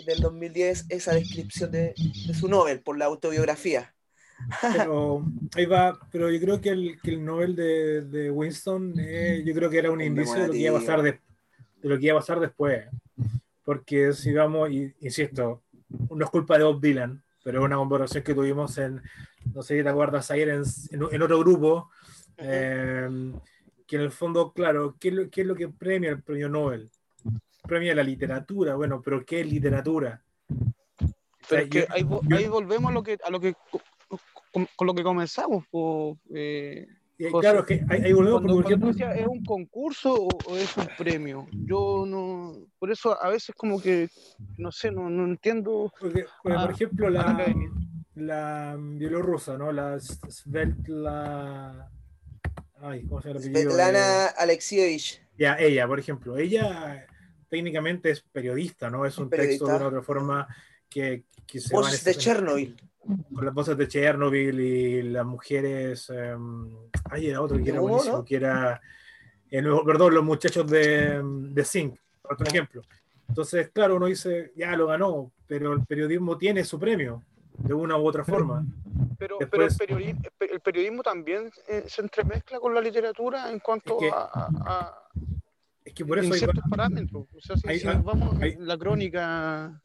[0.07, 1.95] del 2010 esa descripción de,
[2.27, 3.95] de su Nobel por la autobiografía.
[4.61, 5.25] Pero
[5.57, 9.55] ahí va, pero yo creo que el, que el Nobel de, de Winston, eh, yo
[9.55, 11.19] creo que era un indicio de lo que iba a pasar, de,
[11.89, 12.87] de lo que iba a pasar después.
[13.65, 15.63] Porque si vamos, y, insisto,
[16.11, 19.01] no es culpa de Bob Dylan, pero es una conversación que tuvimos en,
[19.55, 21.91] no sé si te acuerdas ayer, en, en, en otro grupo,
[22.37, 23.09] eh,
[23.87, 26.49] que en el fondo, claro, ¿qué es, lo, ¿qué es lo que premia el premio
[26.49, 26.91] Nobel?
[27.63, 30.23] Premia la literatura, bueno, pero ¿qué es literatura?
[31.49, 33.81] Pero es que ahí, volvemos a lo que, a lo que co-
[34.53, 35.65] con, con lo que comenzamos.
[35.69, 38.89] po, eh, Y, José, claro, es que ahí, volvemos cuando, porque, cuando por tú ejemplo,
[38.93, 41.47] decías, ¿es un concurso o, o es un premio?
[41.53, 44.09] Yo no, por eso a veces como que,
[44.59, 45.91] no sé, no, no entiendo.
[45.99, 47.55] porque- porque, Ah, por ejemplo la
[48.17, 49.73] la, bielorrusa, ¿no?
[49.73, 51.91] La Svetla...
[52.81, 53.41] Ay, ¿cómo se llama?
[53.41, 55.23] Svetlana Alexievich.
[55.39, 57.07] Ya, ella, por ejemplo, ella
[57.49, 59.07] técnicamente es periodista, ¿no?
[59.07, 60.47] Es un texto de una otra forma
[60.89, 62.77] que, que se ese- de Chernobyl.
[63.35, 66.11] Con las voces de Chernobyl y las mujeres.
[66.15, 66.35] eh,
[67.11, 68.81] ay, era otro que ¿De era buenísimo, que era.
[69.51, 72.83] eh, perdón, los muchachos de, de Zinc, por otro ejemplo.
[73.29, 77.23] Entonces, claro, uno dice, ya lo ganó, pero el periodismo tiene su premio,
[77.59, 78.65] de una u otra forma.
[79.19, 83.61] Pero, Después- pero el, periodismo, el periodismo también eh, se entremezcla con la literatura en
[83.61, 84.99] cuanto Es que a, a- a-
[85.85, 87.27] Es que por eso ciertos parámetros.
[87.35, 89.81] O sea, si, ahí- si vamos en la crónica.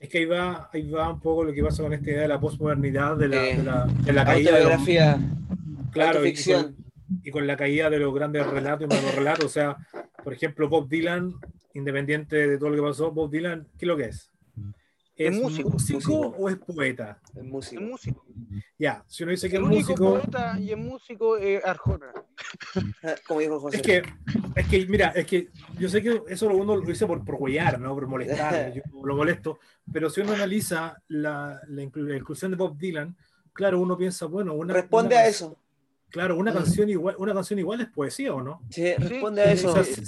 [0.00, 2.28] Es que ahí va, ahí va un poco lo que pasa con esta idea de
[2.28, 4.72] la posmodernidad, de la, Eh, de la, de la caída de los-
[5.92, 6.32] claro, y
[6.62, 6.76] con,
[7.22, 9.44] y con la caída de los grandes relatos y los relatos.
[9.44, 9.76] O sea,
[10.24, 11.34] por ejemplo, Bob Dylan,
[11.74, 14.30] independiente de todo lo que pasó, Bob Dylan, ¿qué es lo que es?
[15.20, 16.18] ¿Es Es músico, músico.
[16.38, 17.20] O es poeta?
[17.36, 17.82] Es músico.
[17.82, 18.24] músico.
[18.78, 22.10] Ya, si uno dice que El es único músico, poeta y es músico es Arjona.
[23.26, 23.76] Como dijo José.
[23.76, 24.02] es que,
[24.56, 27.78] es que, mira, es que yo sé que eso uno lo dice por, por huellar,
[27.78, 27.92] ¿no?
[27.94, 29.58] Por molestar, yo lo molesto,
[29.92, 33.14] pero si uno analiza la, la inclu- la inclusión de Bob Dylan,
[33.52, 35.56] claro, uno piensa, bueno, una, Responde una a eso.
[36.10, 38.60] Claro, una canción igual, una canción igual es poesía, ¿o no?
[38.68, 39.70] Sí, responde a eso.
[39.72, 40.02] O sea, si,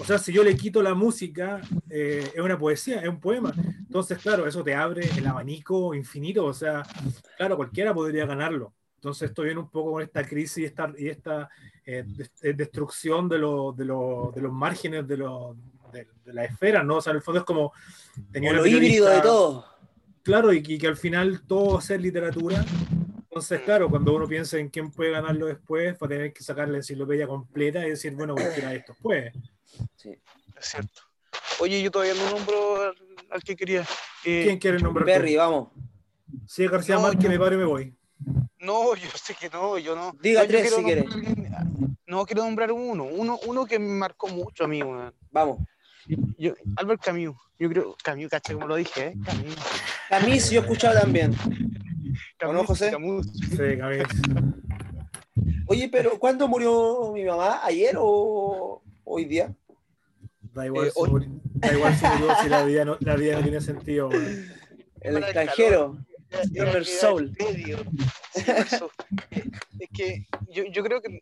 [0.00, 3.54] o sea, si yo le quito la música, eh, es una poesía, es un poema.
[3.78, 6.44] Entonces, claro, eso te abre el abanico infinito.
[6.44, 6.82] O sea,
[7.36, 8.72] claro, cualquiera podría ganarlo.
[8.96, 11.48] Entonces, esto viene un poco con esta crisis y esta, y esta
[11.84, 12.04] eh,
[12.42, 15.54] eh, destrucción de, lo- de, lo- de los márgenes de, lo-
[15.92, 16.96] de, de la esfera, ¿no?
[16.96, 17.72] O sea, en el fondo es como.
[18.32, 19.64] tenía lo híbrido de todo.
[20.24, 22.64] Claro, y, que- que al final todo va a ser literatura.
[23.36, 26.70] Entonces, claro, cuando uno piensa en quién puede ganarlo después, va a tener que sacar
[26.70, 29.30] la enciclopedia completa y decir, bueno, cualquiera de estos puede.
[29.94, 30.08] Sí.
[30.58, 31.02] Es cierto.
[31.60, 32.94] Oye, yo todavía no nombro al,
[33.28, 33.82] al que quería.
[34.24, 35.04] Eh, ¿Quién quiere nombrar?
[35.04, 35.12] tú?
[35.12, 35.68] Perry, vamos.
[36.46, 37.94] Sí, García No, Márquez, yo- me paro y me voy.
[38.58, 40.16] No, yo sé que no, yo no.
[40.18, 41.04] Diga No, tres si quiere.
[42.06, 44.80] No, quiero nombrar uno, uno, uno que me marcó mucho a mí.
[45.30, 45.58] Vamos.
[46.38, 49.14] Yo, Albert Camus, yo creo, Camus, caché como lo dije, ¿eh?
[49.26, 49.56] Camus.
[50.08, 51.36] Camis, yo he escuchado también.
[52.42, 52.90] ¿O no, Camus, José?
[52.90, 53.26] Camus.
[53.50, 54.04] Sí, Camilo.
[55.68, 57.60] Oye, pero ¿cuándo murió mi mamá?
[57.64, 59.54] ¿Ayer o hoy día?
[60.54, 63.36] Da igual, Eh, si hoy- da igual si murió, si la vida no, la vida
[63.36, 64.10] no tiene sentido.
[65.00, 65.98] El extranjero.
[66.52, 67.32] Queda Soul.
[69.78, 71.20] Es que yo, yo creo que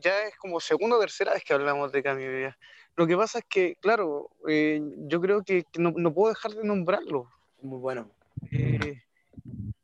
[0.00, 2.54] ya es como segunda o tercera vez que hablamos de Camus.
[2.96, 6.52] Lo que pasa es que, claro, eh, yo creo que, que no, no puedo dejar
[6.52, 7.28] de nombrarlo.
[7.62, 8.08] Muy bueno.
[8.52, 9.00] Eh,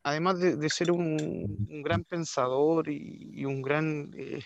[0.03, 4.43] además de, ser un, gran pensador y, un gran eh,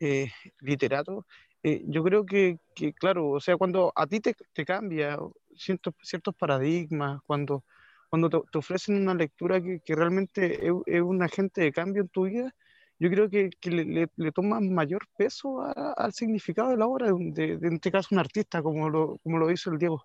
[0.00, 0.30] eh,
[0.60, 1.26] literato,
[1.62, 2.58] eh, yo creo que,
[2.94, 5.18] claro, o sea, cuando a ti te, te cambia
[5.56, 5.94] ciertos,
[6.36, 7.64] paradigmas, cuando,
[8.08, 12.54] cuando te, ofrecen una lectura que, realmente es, un agente de cambio en tu vida,
[13.00, 15.60] yo creo que, que le, le, le toma mayor peso
[15.96, 19.38] al significado de la obra, de, de- en este caso un artista, como lo, como
[19.38, 20.02] lo dice el Diego.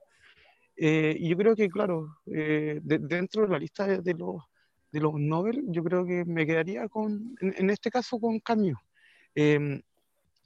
[0.76, 4.42] Eh, y yo creo que, claro, eh, de- dentro de la lista de, de los,
[4.92, 8.78] de los Nobel, yo creo que me quedaría con, en, en este caso, con Camus.
[9.36, 9.82] Eh,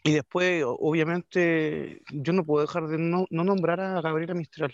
[0.04, 4.74] y después, obviamente, yo no puedo dejar de no, no nombrar a Gabriela Mistral.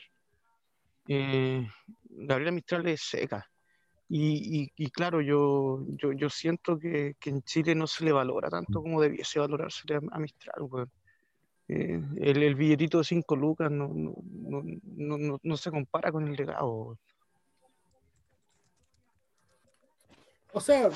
[1.07, 1.67] Eh,
[2.09, 3.45] Gabriela Mistral es seca.
[4.09, 8.11] Y, y- y claro, yo, yo, yo siento que, que en Chile no se le
[8.11, 10.55] valora tanto como debiese valorarse a, Mistral.
[11.69, 14.63] Eh, el, el billetito de 5 lucas no, no, no,
[14.95, 16.97] no, no- no se compara con el legado.
[20.55, 20.89] O sea,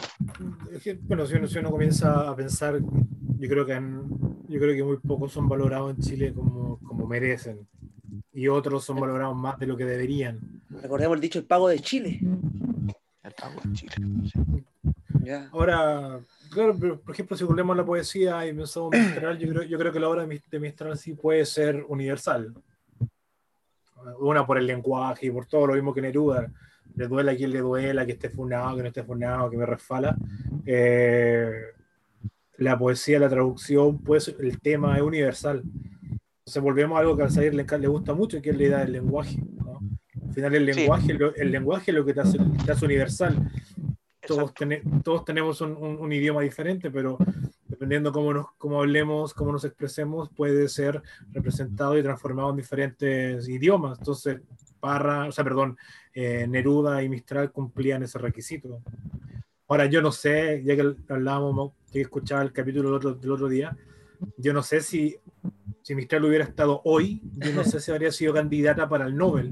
[0.71, 4.07] es que, bueno, si uno, si uno comienza a pensar, yo creo que en-
[4.47, 7.67] yo creo que muy pocos son valorados en Chile como, como merecen.
[8.33, 10.39] Y otros son valorados más de lo que deberían.
[10.69, 12.19] Recordemos el dicho el pago de Chile.
[13.23, 13.95] El pago en Chile.
[15.51, 16.19] Ahora,
[16.51, 19.63] claro, pero, por ejemplo, si volvemos a la poesía y pensamos en Mistral, yo creo,
[19.63, 22.53] yo creo que la obra de Mis- de Mistral sí puede ser universal.
[24.19, 26.51] Una por el lenguaje y por todo lo mismo que Neruda.
[26.95, 29.65] Le duela a quien le duela, que esté funado, que no esté funado, que me
[29.65, 30.15] resfala.
[30.65, 31.51] Eh,
[32.57, 35.61] la poesía, la traducción, pues el tema es universal.
[36.39, 38.77] Entonces volvemos a algo que al salir le, le gusta mucho, que es la idea
[38.79, 39.37] del lenguaje.
[39.57, 39.79] ¿no?
[40.27, 40.79] Al final el Sí.
[40.79, 43.35] lenguaje, lo- el lenguaje es lo que te hace, te hace universal.
[44.27, 47.17] Todos, tene- todos tenemos un, un- un idioma diferente, pero
[47.67, 51.01] dependiendo cómo, nos, cómo hablemos, cómo nos expresemos, puede ser
[51.31, 53.97] representado y transformado en diferentes idiomas.
[53.99, 54.41] Entonces,
[54.79, 55.77] Parra, o sea, perdón,
[56.13, 58.79] eh, Neruda y Mistral cumplían ese requisito.
[59.67, 63.47] Ahora, yo no sé, ya que hablábamos, que escuchaba el capítulo del otro, del otro
[63.49, 63.75] día,
[64.37, 65.17] yo no sé si,
[65.81, 69.51] si Mistral hubiera estado hoy, yo no sé si habría sido candidata para el Nobel,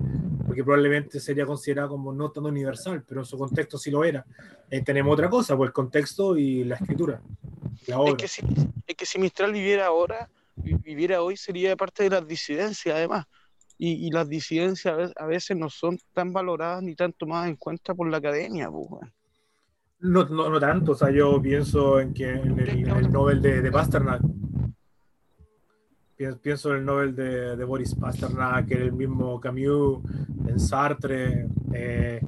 [0.55, 4.25] porque probablemente sería considerada como no tan universal, pero en su contexto sí lo era.
[4.71, 7.21] Eh, tenemos otra cosa, pues el contexto y la escritura,
[7.87, 8.11] la obra.
[8.11, 8.41] Es que, si,
[8.87, 13.25] es que si Mistral viviera ahora, vi- viviera hoy, sería parte de las disidencias, además.
[13.77, 17.49] Y, y las disidencias a ve- a veces no son tan valoradas ni tan tomadas
[17.49, 19.11] en cuenta por la academia, pues.
[19.99, 23.41] No, no, no tanto, o sea, yo pienso en que en el, en el Nobel
[23.41, 24.21] de, de Pasternak.
[26.15, 29.99] Pienso, pienso en el Nobel de, de Boris Pasternak, en el mismo Camus,
[30.47, 31.47] en Sartre.
[31.73, 32.21] eh,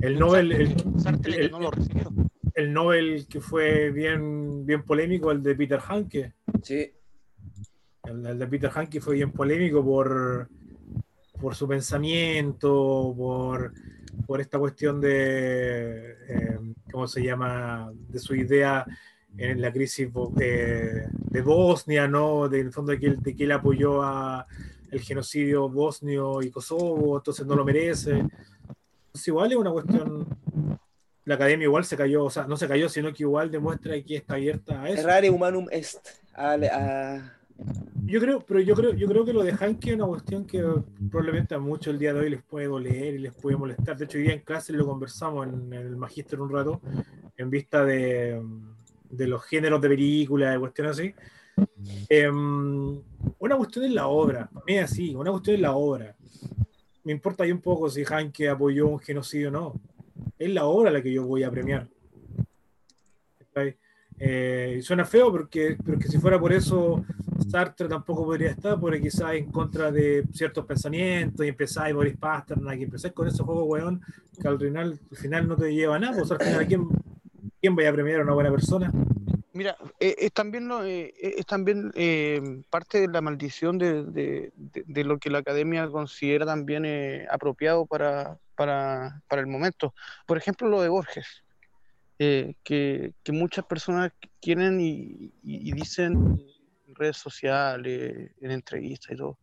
[0.00, 2.10] el Nobel, el, Sartre, que el- no lo recibió.
[2.54, 6.32] el Nobel que fue bien, bien polémico, el de Peter Hanke.
[6.62, 6.90] Sí.
[8.04, 10.48] El, el de Peter Hanke fue bien polémico por,
[11.40, 13.72] por su pensamiento, por,
[14.26, 16.58] por esta cuestión de, eh,
[16.90, 18.86] ¿cómo se llama?, de su idea
[19.36, 22.48] en la crisis de, de Bosnia, ¿no?
[22.48, 24.46] De, en el fondo de que, él, de que él apoyó a
[24.90, 28.12] el genocidio bosnio y Kosovo, entonces no lo merece.
[28.12, 30.26] Entonces igual es una cuestión...
[31.26, 34.16] La academia igual se cayó, o sea, no se cayó, sino que igual demuestra que
[34.16, 35.00] está abierta a eso.
[35.00, 36.06] Errare humanum est.
[36.34, 37.32] A- a-
[38.04, 40.62] Yo creo, pero yo creo, yo creo que lo de Hanke es una cuestión que
[41.10, 43.96] probablemente a muchos el día de hoy les puede doler y les puede molestar.
[43.96, 46.82] De hecho, hoy día en clase lo conversamos en, en el magíster un rato,
[47.38, 48.42] en vista de,
[49.16, 51.14] de los géneros de películas y cuestiones así.
[52.08, 53.00] Em,
[53.38, 56.14] una cuestión es la obra, para mí así, una cuestión es la obra.
[57.04, 59.74] Me importa ahí un poco si Hanke apoyó un genocidio o no.
[60.38, 61.86] Es la obra la que yo voy a premiar.
[64.18, 67.04] Eh, suena feo porque, pero que si fuera por eso
[67.48, 72.78] Sartre tampoco podría estar, porque quizás en contra de ciertos pensamientos y empezáis Boris Pasternak
[72.78, 74.00] y empezáis con ese juego, weón,
[74.40, 76.88] que al final, al final no te lleva a nada, pues al final ¿a quién,
[77.64, 78.92] quién vaya a premiar a una buena persona?
[79.54, 84.52] Mira, eh, es también, lo, eh, es también eh, parte de la maldición de, de-
[84.54, 89.94] de- de lo que la academia considera también eh, apropiado para, para, para el momento.
[90.26, 91.26] Por ejemplo, lo de Borges,
[92.18, 94.12] eh, que, que muchas personas
[94.42, 96.38] quieren y, y- y dicen
[96.86, 99.38] en redes sociales, en entrevistas y todo,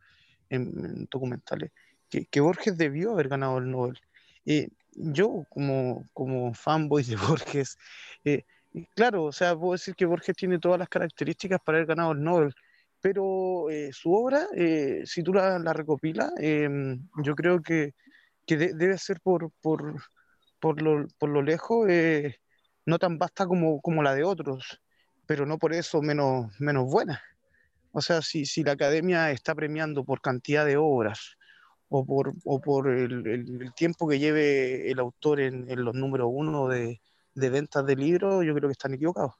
[0.47, 1.71] en, en documentales,
[2.07, 3.99] que, que Borges debió haber ganado el Nobel.
[4.45, 7.15] Eh, yo, como, como fanboy de
[7.55, 7.77] Borges,
[8.25, 8.43] eh,
[8.95, 12.23] Claro, o sea, puedo decir que Borges tiene todas las características para haber ganado el
[12.23, 12.53] Nobel,
[13.01, 17.91] pero eh, su obra, eh, si tú la, la recopilas, em, yo creo que,
[18.45, 19.95] que de- debe ser por, por,
[20.59, 22.37] por, lo, por lo lejos eh,
[22.85, 24.81] no tan vasta como, como la de otros,
[25.25, 27.21] pero no por eso menos, menos buena.
[27.91, 31.35] O sea, si, si la academia está premiando por cantidad de obras
[31.93, 35.93] o por, o por el, el- el tiempo que lleve el autor en, en los
[35.93, 37.01] números uno de,
[37.35, 39.33] de ventas de libros, yo creo que están equivocados.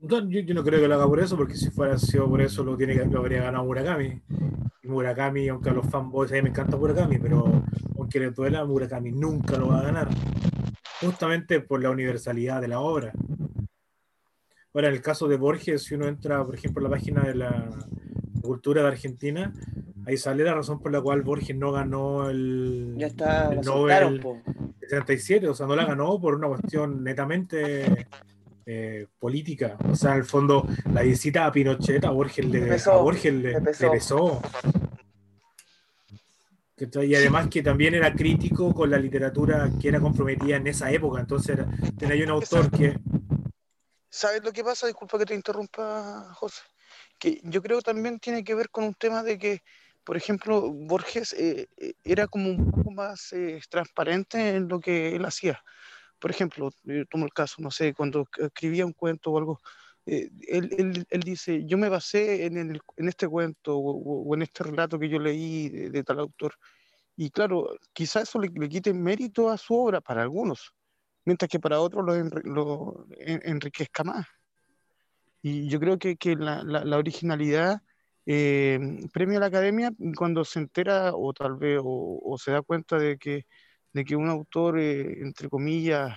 [0.00, 2.64] Yo, yo no creo que lo haga por eso, porque si fuera sido por eso
[2.64, 4.22] lo, tiene lo habría ganado Murakami.
[4.82, 7.62] Y Murakami, aunque a los fanboys a mí me encanta Murakami, pero
[7.98, 10.08] aunque le duela, Murakami nunca lo va a ganar.
[11.02, 13.12] Justamente por la universalidad de la obra.
[14.72, 17.34] Ahora, en el caso de Borges, si uno entra, por ejemplo, en la página de
[17.34, 17.68] la
[18.40, 19.52] cultura de Argentina,
[20.08, 24.16] ahí sale la razón por la cual Borges no ganó el, Ya está, el soltaron,
[24.16, 24.42] Nobel po.
[24.80, 28.08] 77, o sea, no la ganó por una cuestión netamente
[28.64, 29.76] eh, política.
[29.86, 33.02] O sea, en el fondo, la visita a Pinochet a Borges le, Le pesó, a
[33.02, 33.84] Borges le, le pesó.
[33.84, 34.42] le pesó.
[36.74, 37.06] ¿Cachai?
[37.06, 41.20] Y además que también era crítico con la literatura que era comprometida en esa época.
[41.20, 41.58] Entonces,
[41.98, 42.98] tenía un autor que.
[44.08, 44.86] ¿Sabes lo que pasa?
[44.86, 46.62] Disculpa que te interrumpa, José.
[47.18, 49.60] Que yo creo también tiene que ver con un tema de que,
[50.08, 55.14] por ejemplo, Borges eh, eh, era como un poco más eh, transparente en lo que
[55.14, 55.62] él hacía.
[56.18, 59.60] Por ejemplo, eh, tomo el caso, no sé, cuando esc- escribía un cuento o algo,
[60.06, 64.34] eh, él, él- él dice, yo me basé en, el- en este cuento o, o-
[64.34, 66.54] en este relato que yo leí de, de tal autor.
[67.14, 70.72] Y claro, quizás eso le, le quite mérito a su obra para algunos,
[71.26, 74.26] mientras que para otros lo, enri- lo en- enriquezca más.
[75.42, 77.82] Y yo creo que, que la, la- la originalidad
[78.30, 78.78] eh,
[79.10, 82.98] premia a la academia cuando se entera o tal vez o, o se da cuenta
[82.98, 83.46] de que,
[83.94, 86.14] de que un autor, eh, entre comillas,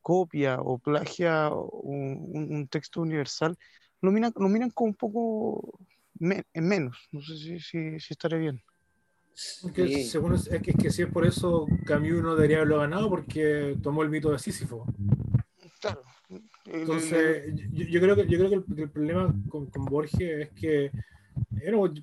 [0.00, 3.56] copia o plagia un, un- texto universal,
[4.02, 5.78] lo miran, lo miran como un poco
[6.18, 7.08] me- en menos.
[7.12, 8.60] No sé si, si, si estaré bien.
[9.72, 10.04] Que, Sí.
[10.08, 13.08] según es, es que, es que si es por eso, Camus no debería haberlo ganado
[13.08, 14.86] porque tomó el mito de Sísifo.
[15.80, 16.02] Claro.
[16.66, 20.50] Entonces, yo, yo creo que, yo creo que el, el problema con, con Borges es
[20.50, 20.90] que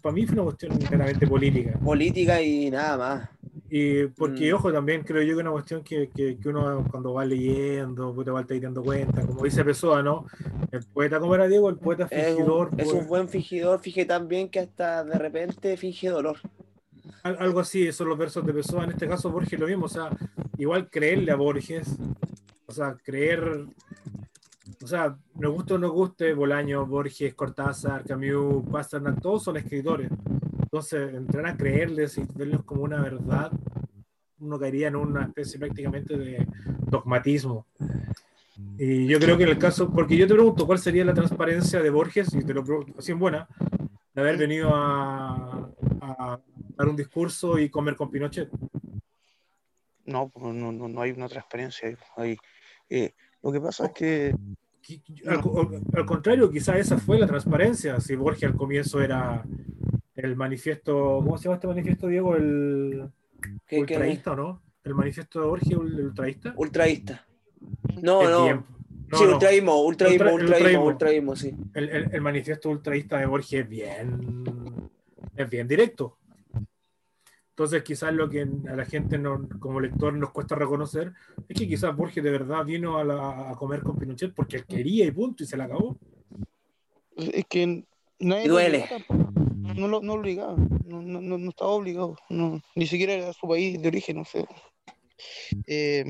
[0.02, 1.78] para mí fue una cuestión meramente política.
[1.84, 3.30] Política y nada más.
[3.70, 4.56] Y porque, Mm.
[4.56, 8.32] ojo, también creo yo que una cuestión que, que, que uno cuando va leyendo, te
[8.32, 10.26] va dando cuenta, como dice Pessoa, ¿no?
[10.72, 13.80] El poeta, como era Diego, el poeta Es fingidor, un, es pues, un buen fingidor,
[13.80, 16.38] fije tan bien que hasta de repente finge dolor.
[17.24, 19.86] al- algo así, esos son los versos de Pessoa, en este caso Borges lo mismo,
[19.86, 20.10] o sea,
[20.58, 21.96] igual creerle a Borges,
[22.66, 23.66] o sea, creer,
[24.84, 30.10] o sea, nos guste o no guste, Bolaño, Borges, Cortázar, Camus, Pasternak, todos son escritores.
[30.62, 33.52] Entonces, entrar a creerles y verlos como una verdad,
[34.40, 36.48] uno caería en una especie prácticamente de
[36.88, 37.68] dogmatismo.
[38.78, 41.82] Y yo creo que en el caso, porque yo te pregunto, ¿cuál sería la transparencia
[41.82, 42.34] de Borges?
[42.34, 43.48] Y te lo pregunto así en buena,
[44.14, 45.70] de haber venido a,
[46.76, 48.50] dar un discurso y comer con Pinochet.
[50.06, 52.36] No, pues, no, no, hay una transparencia ahí.
[52.90, 53.14] Eh,
[53.44, 54.36] lo que pasa es que
[55.28, 55.42] Al,
[55.94, 58.00] al contrario, quizás esa fue la transparencia.
[58.00, 59.44] Si Borges al comienzo era
[60.16, 62.36] el manifiesto, ¿cómo se llama este manifiesto, Diego?
[62.36, 63.10] El
[63.72, 64.62] ultraísta, ¿o no?
[64.84, 66.54] El manifiesto de Borges, el ultraísta.
[66.58, 67.26] ultraísta.
[68.02, 68.66] No, no.
[69.12, 69.34] No, sí, no.
[69.34, 71.32] ultraísmo, ultraísmo, Ultra- el ultraísmo, ultraísmo.
[71.32, 71.54] ultraísmo, sí.
[71.74, 74.44] El, el- el manifiesto ultraísta de Borges es bien,
[75.36, 76.18] es bien directo.
[77.52, 81.14] Entonces, quizás lo que a la gente no- como lector nos cuesta reconocer
[81.48, 84.66] es que quizás Borges de verdad vino a, la- a comer con Pinochet porque él
[84.66, 85.98] quería y punto, y se la acabó.
[87.18, 87.86] Es que
[88.20, 88.86] nadie duele.
[89.76, 93.48] No lo no obligaba, no, no, no, no estaba obligado, no, ni siquiera era su
[93.48, 94.46] país de origen, no sé.
[95.68, 96.04] Eh,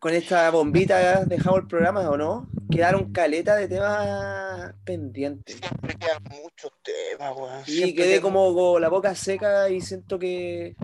[0.00, 2.48] Con esta bombita dejamos el programa, ¿o no?
[2.70, 5.56] Quedaron caleta de temas pendientes.
[5.56, 7.60] siempre quedan muchos temas, weón.
[7.66, 10.74] Y siempre quedé como con la boca seca y siento que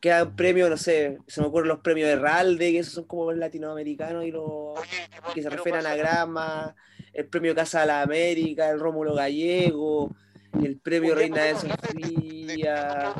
[0.00, 3.32] quedan premios, no sé, se me ocurren los premios de Ralde, que esos son como
[3.32, 6.76] los latinoamericanos y los Oye, que se refieren a Grama,
[7.12, 10.14] el premio Casa de la América, el Rómulo Gallego,
[10.62, 13.14] el premio Oye, Reina de hablar de- Sofía,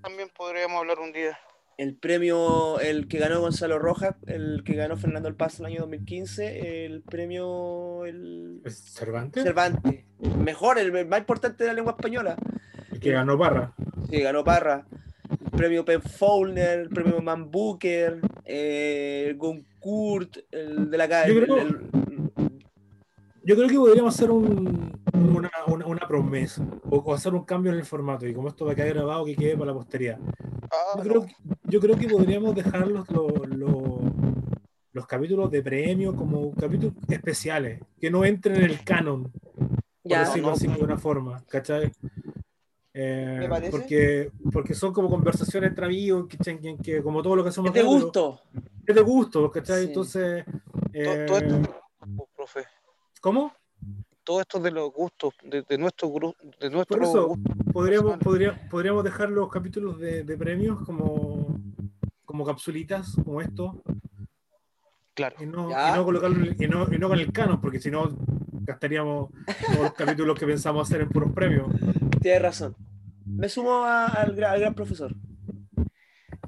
[0.00, 1.38] También podríamos hablar un día.
[1.78, 5.72] El premio, el que ganó Gonzalo Rojas, el que ganó Fernando El Paz en el
[5.72, 9.42] año 2015, el premio el ¿Es Cervantes?
[9.42, 10.04] Cervantes,
[10.38, 12.36] mejor, el más importante de la lengua española.
[12.90, 13.72] El que ganó Parra.
[14.10, 14.86] Sí, ganó Parra.
[15.30, 21.24] El premio Pen Fowler, el premio Man Booker, eh, el Goncourt, el de la ca-
[23.44, 27.78] Yo creo- que podríamos hacer un- una, una- una promesa o, hacer un cambio en
[27.78, 30.18] el formato y como esto va a quedar grabado que quede para la posteridad.
[30.70, 31.10] Ah, Yo no.
[31.10, 31.34] creo, que-
[31.64, 34.00] yo creo que podríamos dejar los, los, los-
[34.92, 39.24] los capítulos de premio como capítulos especiales, que no entren en el canon,
[40.02, 40.54] por ya, decirlo no.
[40.54, 41.90] así de una forma, ¿cachai?
[42.94, 43.70] Eh, Me parece.
[43.70, 47.74] porque, porque son como conversaciones entre amigos, que, que como todo lo que hacemos es
[47.74, 48.40] de gusto.
[48.86, 49.82] Es de gusto, ¿cachai?
[49.82, 49.88] Sí.
[49.88, 51.62] Entonces, Todo, todo esto, eh,
[53.22, 53.54] ¿cómo?
[54.24, 58.18] todo esto de los gustos, de, de nuestro grupo, de nuestro Por eso, gusto podríamos,
[58.18, 61.58] podría- podríamos dejar los capítulos de, de premios como,
[62.24, 63.82] como capsulitas, como esto,
[65.14, 65.34] Claro.
[65.40, 67.80] y no, y no colocarlo en el- y no, y no con el canon, porque
[67.80, 68.16] si no
[68.64, 69.30] gastaríamos
[69.66, 71.66] todos los capítulos que pensamos hacer en puros premios.
[72.20, 72.76] Tienes razón.
[73.26, 75.12] Me sumo a- al, gra- al gran profesor.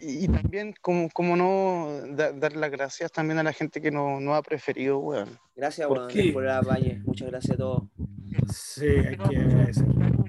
[0.07, 3.91] Y, y también, como, como no, da- dar las gracias también a la gente que
[3.91, 5.39] nos no ha preferido, weón.
[5.57, 7.01] Gracias, ¿Por weón, por el apañe.
[7.05, 7.85] Muchas gracias a todos.
[8.53, 9.85] Sí, hay que agradecer.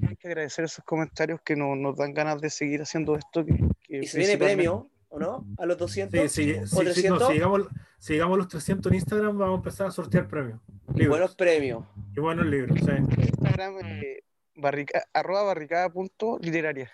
[0.10, 3.46] Hay que agradecer esos comentarios que no- nos dan ganas de seguir haciendo esto.
[3.46, 5.46] Que, que Y se viene premio, ¿o no?
[5.58, 6.32] A los 200.
[6.32, 7.28] Sí, sí, ¿O sí, sí, no, 300?
[7.28, 7.68] si, llegamos,
[8.00, 10.60] si llegamos a los 300 en Instagram, vamos a empezar a sortear premios.
[10.96, 11.84] Y buenos premios.
[12.16, 12.92] Y buenos libros, sí.
[13.18, 14.24] Instagram, eh,
[14.56, 16.90] barrica- arroba barricada punto literaria.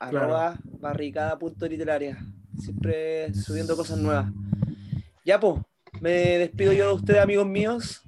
[0.00, 0.18] Claro.
[0.18, 2.16] Arroba barricada.literaria.
[2.58, 4.32] Siempre subiendo cosas nuevas.
[5.24, 5.60] Ya, pues,
[6.00, 8.02] me despido yo de ustedes, amigos míos.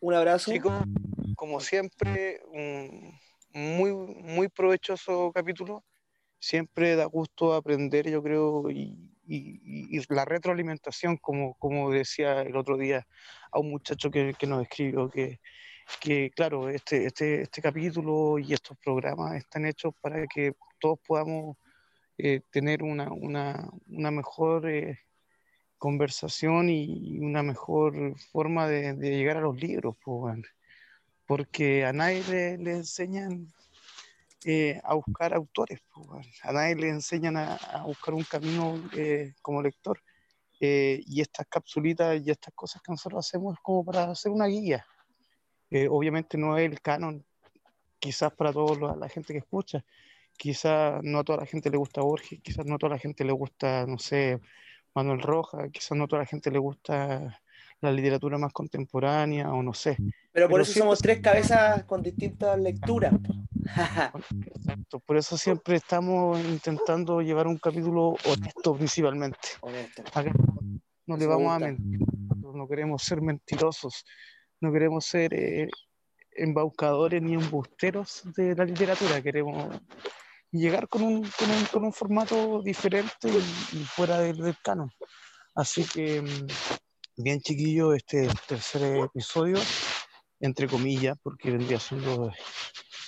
[0.00, 0.50] Un abrazo.
[0.52, 0.72] Chicos,
[1.36, 3.14] como siempre, un
[3.52, 5.84] muy, muy provechoso capítulo.
[6.40, 12.56] Siempre da gusto aprender, yo creo, y, y- y la retroalimentación, como, como decía el
[12.56, 13.06] otro día
[13.52, 15.38] a un muchacho que, que nos escribió, que,
[16.00, 20.52] que claro, este, este, este capítulo y estos programas están hechos para que
[20.84, 21.56] todos podamos
[22.18, 24.98] eh, tener una, una, una mejor eh,
[25.78, 30.42] conversación y una mejor forma de, de llegar a los libros, pues,
[31.24, 33.50] porque a nadie le, le enseñan
[34.44, 35.80] eh, a buscar autores.
[35.96, 36.22] weón.
[36.42, 39.98] A nadie le enseñan a, a buscar un camino eh, como lector.
[40.60, 44.48] Eh, y estas capsulitas y estas cosas que nosotros hacemos es como para hacer una
[44.48, 44.84] guía.
[45.70, 47.24] Eh, obviamente no es el canon,
[47.98, 49.82] quizás para toda la gente que escucha.
[50.36, 53.24] Quizás no a toda la gente le gusta Borges, quizás no a toda la gente
[53.24, 54.40] le gusta, no sé,
[54.94, 57.40] Manuel Rojas, quizás no a toda la gente le gusta
[57.80, 59.96] la literatura más contemporánea o no sé.
[60.32, 63.14] Pero por Pero eso siempre- somos tres cabezas con distintas lecturas.
[64.46, 69.38] Exacto, Por eso siempre estamos intentando llevar un capítulo honesto principalmente.
[69.60, 70.02] Honesto.
[70.12, 70.32] Acá
[71.06, 72.00] no le vamos a mentir,
[72.40, 74.04] no queremos ser mentirosos,
[74.60, 75.68] no queremos ser eh,
[76.32, 79.80] embaucadores ni embusteros de la literatura, queremos
[80.58, 84.90] llegar con un, con un, con un formato diferente y, y fuera del, del canon.
[85.54, 89.56] Así que, mm, bien chiquillo, este tercer episodio,
[90.40, 92.32] entre comillas, porque vendría siendo,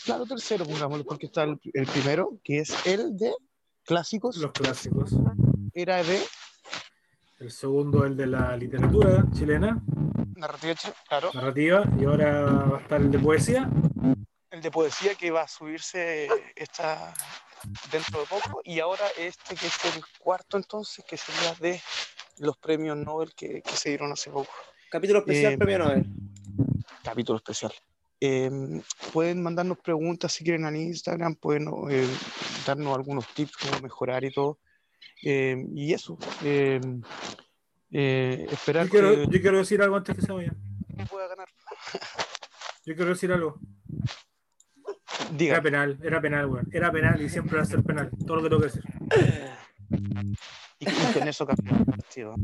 [0.05, 3.33] claro, tercero, pongámoslo, porque está el, el primero, que es el de
[3.85, 5.11] clásicos, Los clásicos.
[5.73, 6.21] era de
[7.39, 9.83] El segundo, el de la literatura chilena,
[10.37, 10.75] narrativa,
[11.09, 11.31] claro.
[11.35, 13.71] narrativa, y ahora va a estar el de poesía.
[14.57, 17.13] El de poesía que va a subirse está
[17.93, 21.81] dentro de poco y ahora este que es el cuarto entonces que sería de
[22.39, 24.51] los premios Nobel que, que se dieron hace poco
[24.91, 26.07] Capítulo especial, Eh, premio Nobel.
[27.03, 27.73] capítulo especial
[28.21, 28.51] Eh,
[29.13, 32.09] pueden mandarnos preguntas si quieren al Instagram pueden eh,
[32.67, 34.59] darnos algunos tips cómo mejorar y todo
[35.23, 36.81] Eh, y eso eh,
[37.91, 40.53] eh, esperar Yo quiero, que yo quiero decir algo antes que se vaya.
[41.11, 41.49] pueda ganar
[42.85, 43.59] Yo quiero decir algo.
[45.33, 46.69] Diga Era penal, era penal, weón.
[46.73, 48.11] Era penal y siempre va a ser penal.
[48.27, 48.85] Todo lo que tengo que decir.
[50.79, 52.35] y, con eso cambió el partido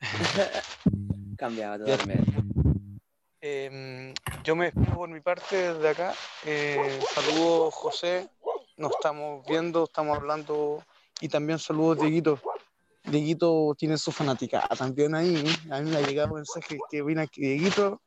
[1.36, 2.32] Cambiaba totalmente.
[3.42, 4.12] Eh,
[4.44, 6.14] yo me despido por mi parte desde acá.
[6.44, 8.28] Eh, saludos, José.
[8.76, 10.84] Nos estamos viendo, estamos hablando.
[11.20, 12.40] Y también saludos, Dieguito.
[13.04, 15.42] Dieguito tiene su fanática también ahí.
[15.70, 17.40] A mí me ha llegado un mensaje que viene aquí.
[17.40, 18.00] Dieguito,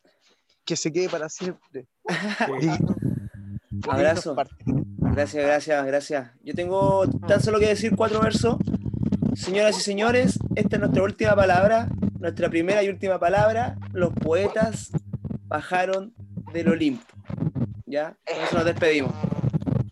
[0.66, 1.88] que se quede para siempre.
[2.60, 2.96] Dieguito,
[3.88, 4.36] Abrazo.
[4.98, 6.32] Gracias, gracias, gracias.
[6.44, 8.58] Yo tengo tan solo que decir cuatro versos.
[9.36, 11.88] Señoras y señores, esta es nuestra última palabra,
[12.20, 13.78] nuestra primera y última palabra.
[13.92, 14.92] Los poetas
[15.48, 16.14] bajaron
[16.54, 17.06] del Olimpo.
[17.86, 18.18] ¿Ya?
[18.26, 19.14] Con eso nos despedimos.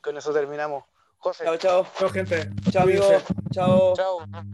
[0.01, 0.83] Con eso terminamos.
[1.17, 1.87] José, Chao, chao.
[1.99, 2.49] Chao, gente.
[2.71, 3.23] Chao, amigos.
[3.51, 3.93] Chao.
[3.95, 4.25] chao.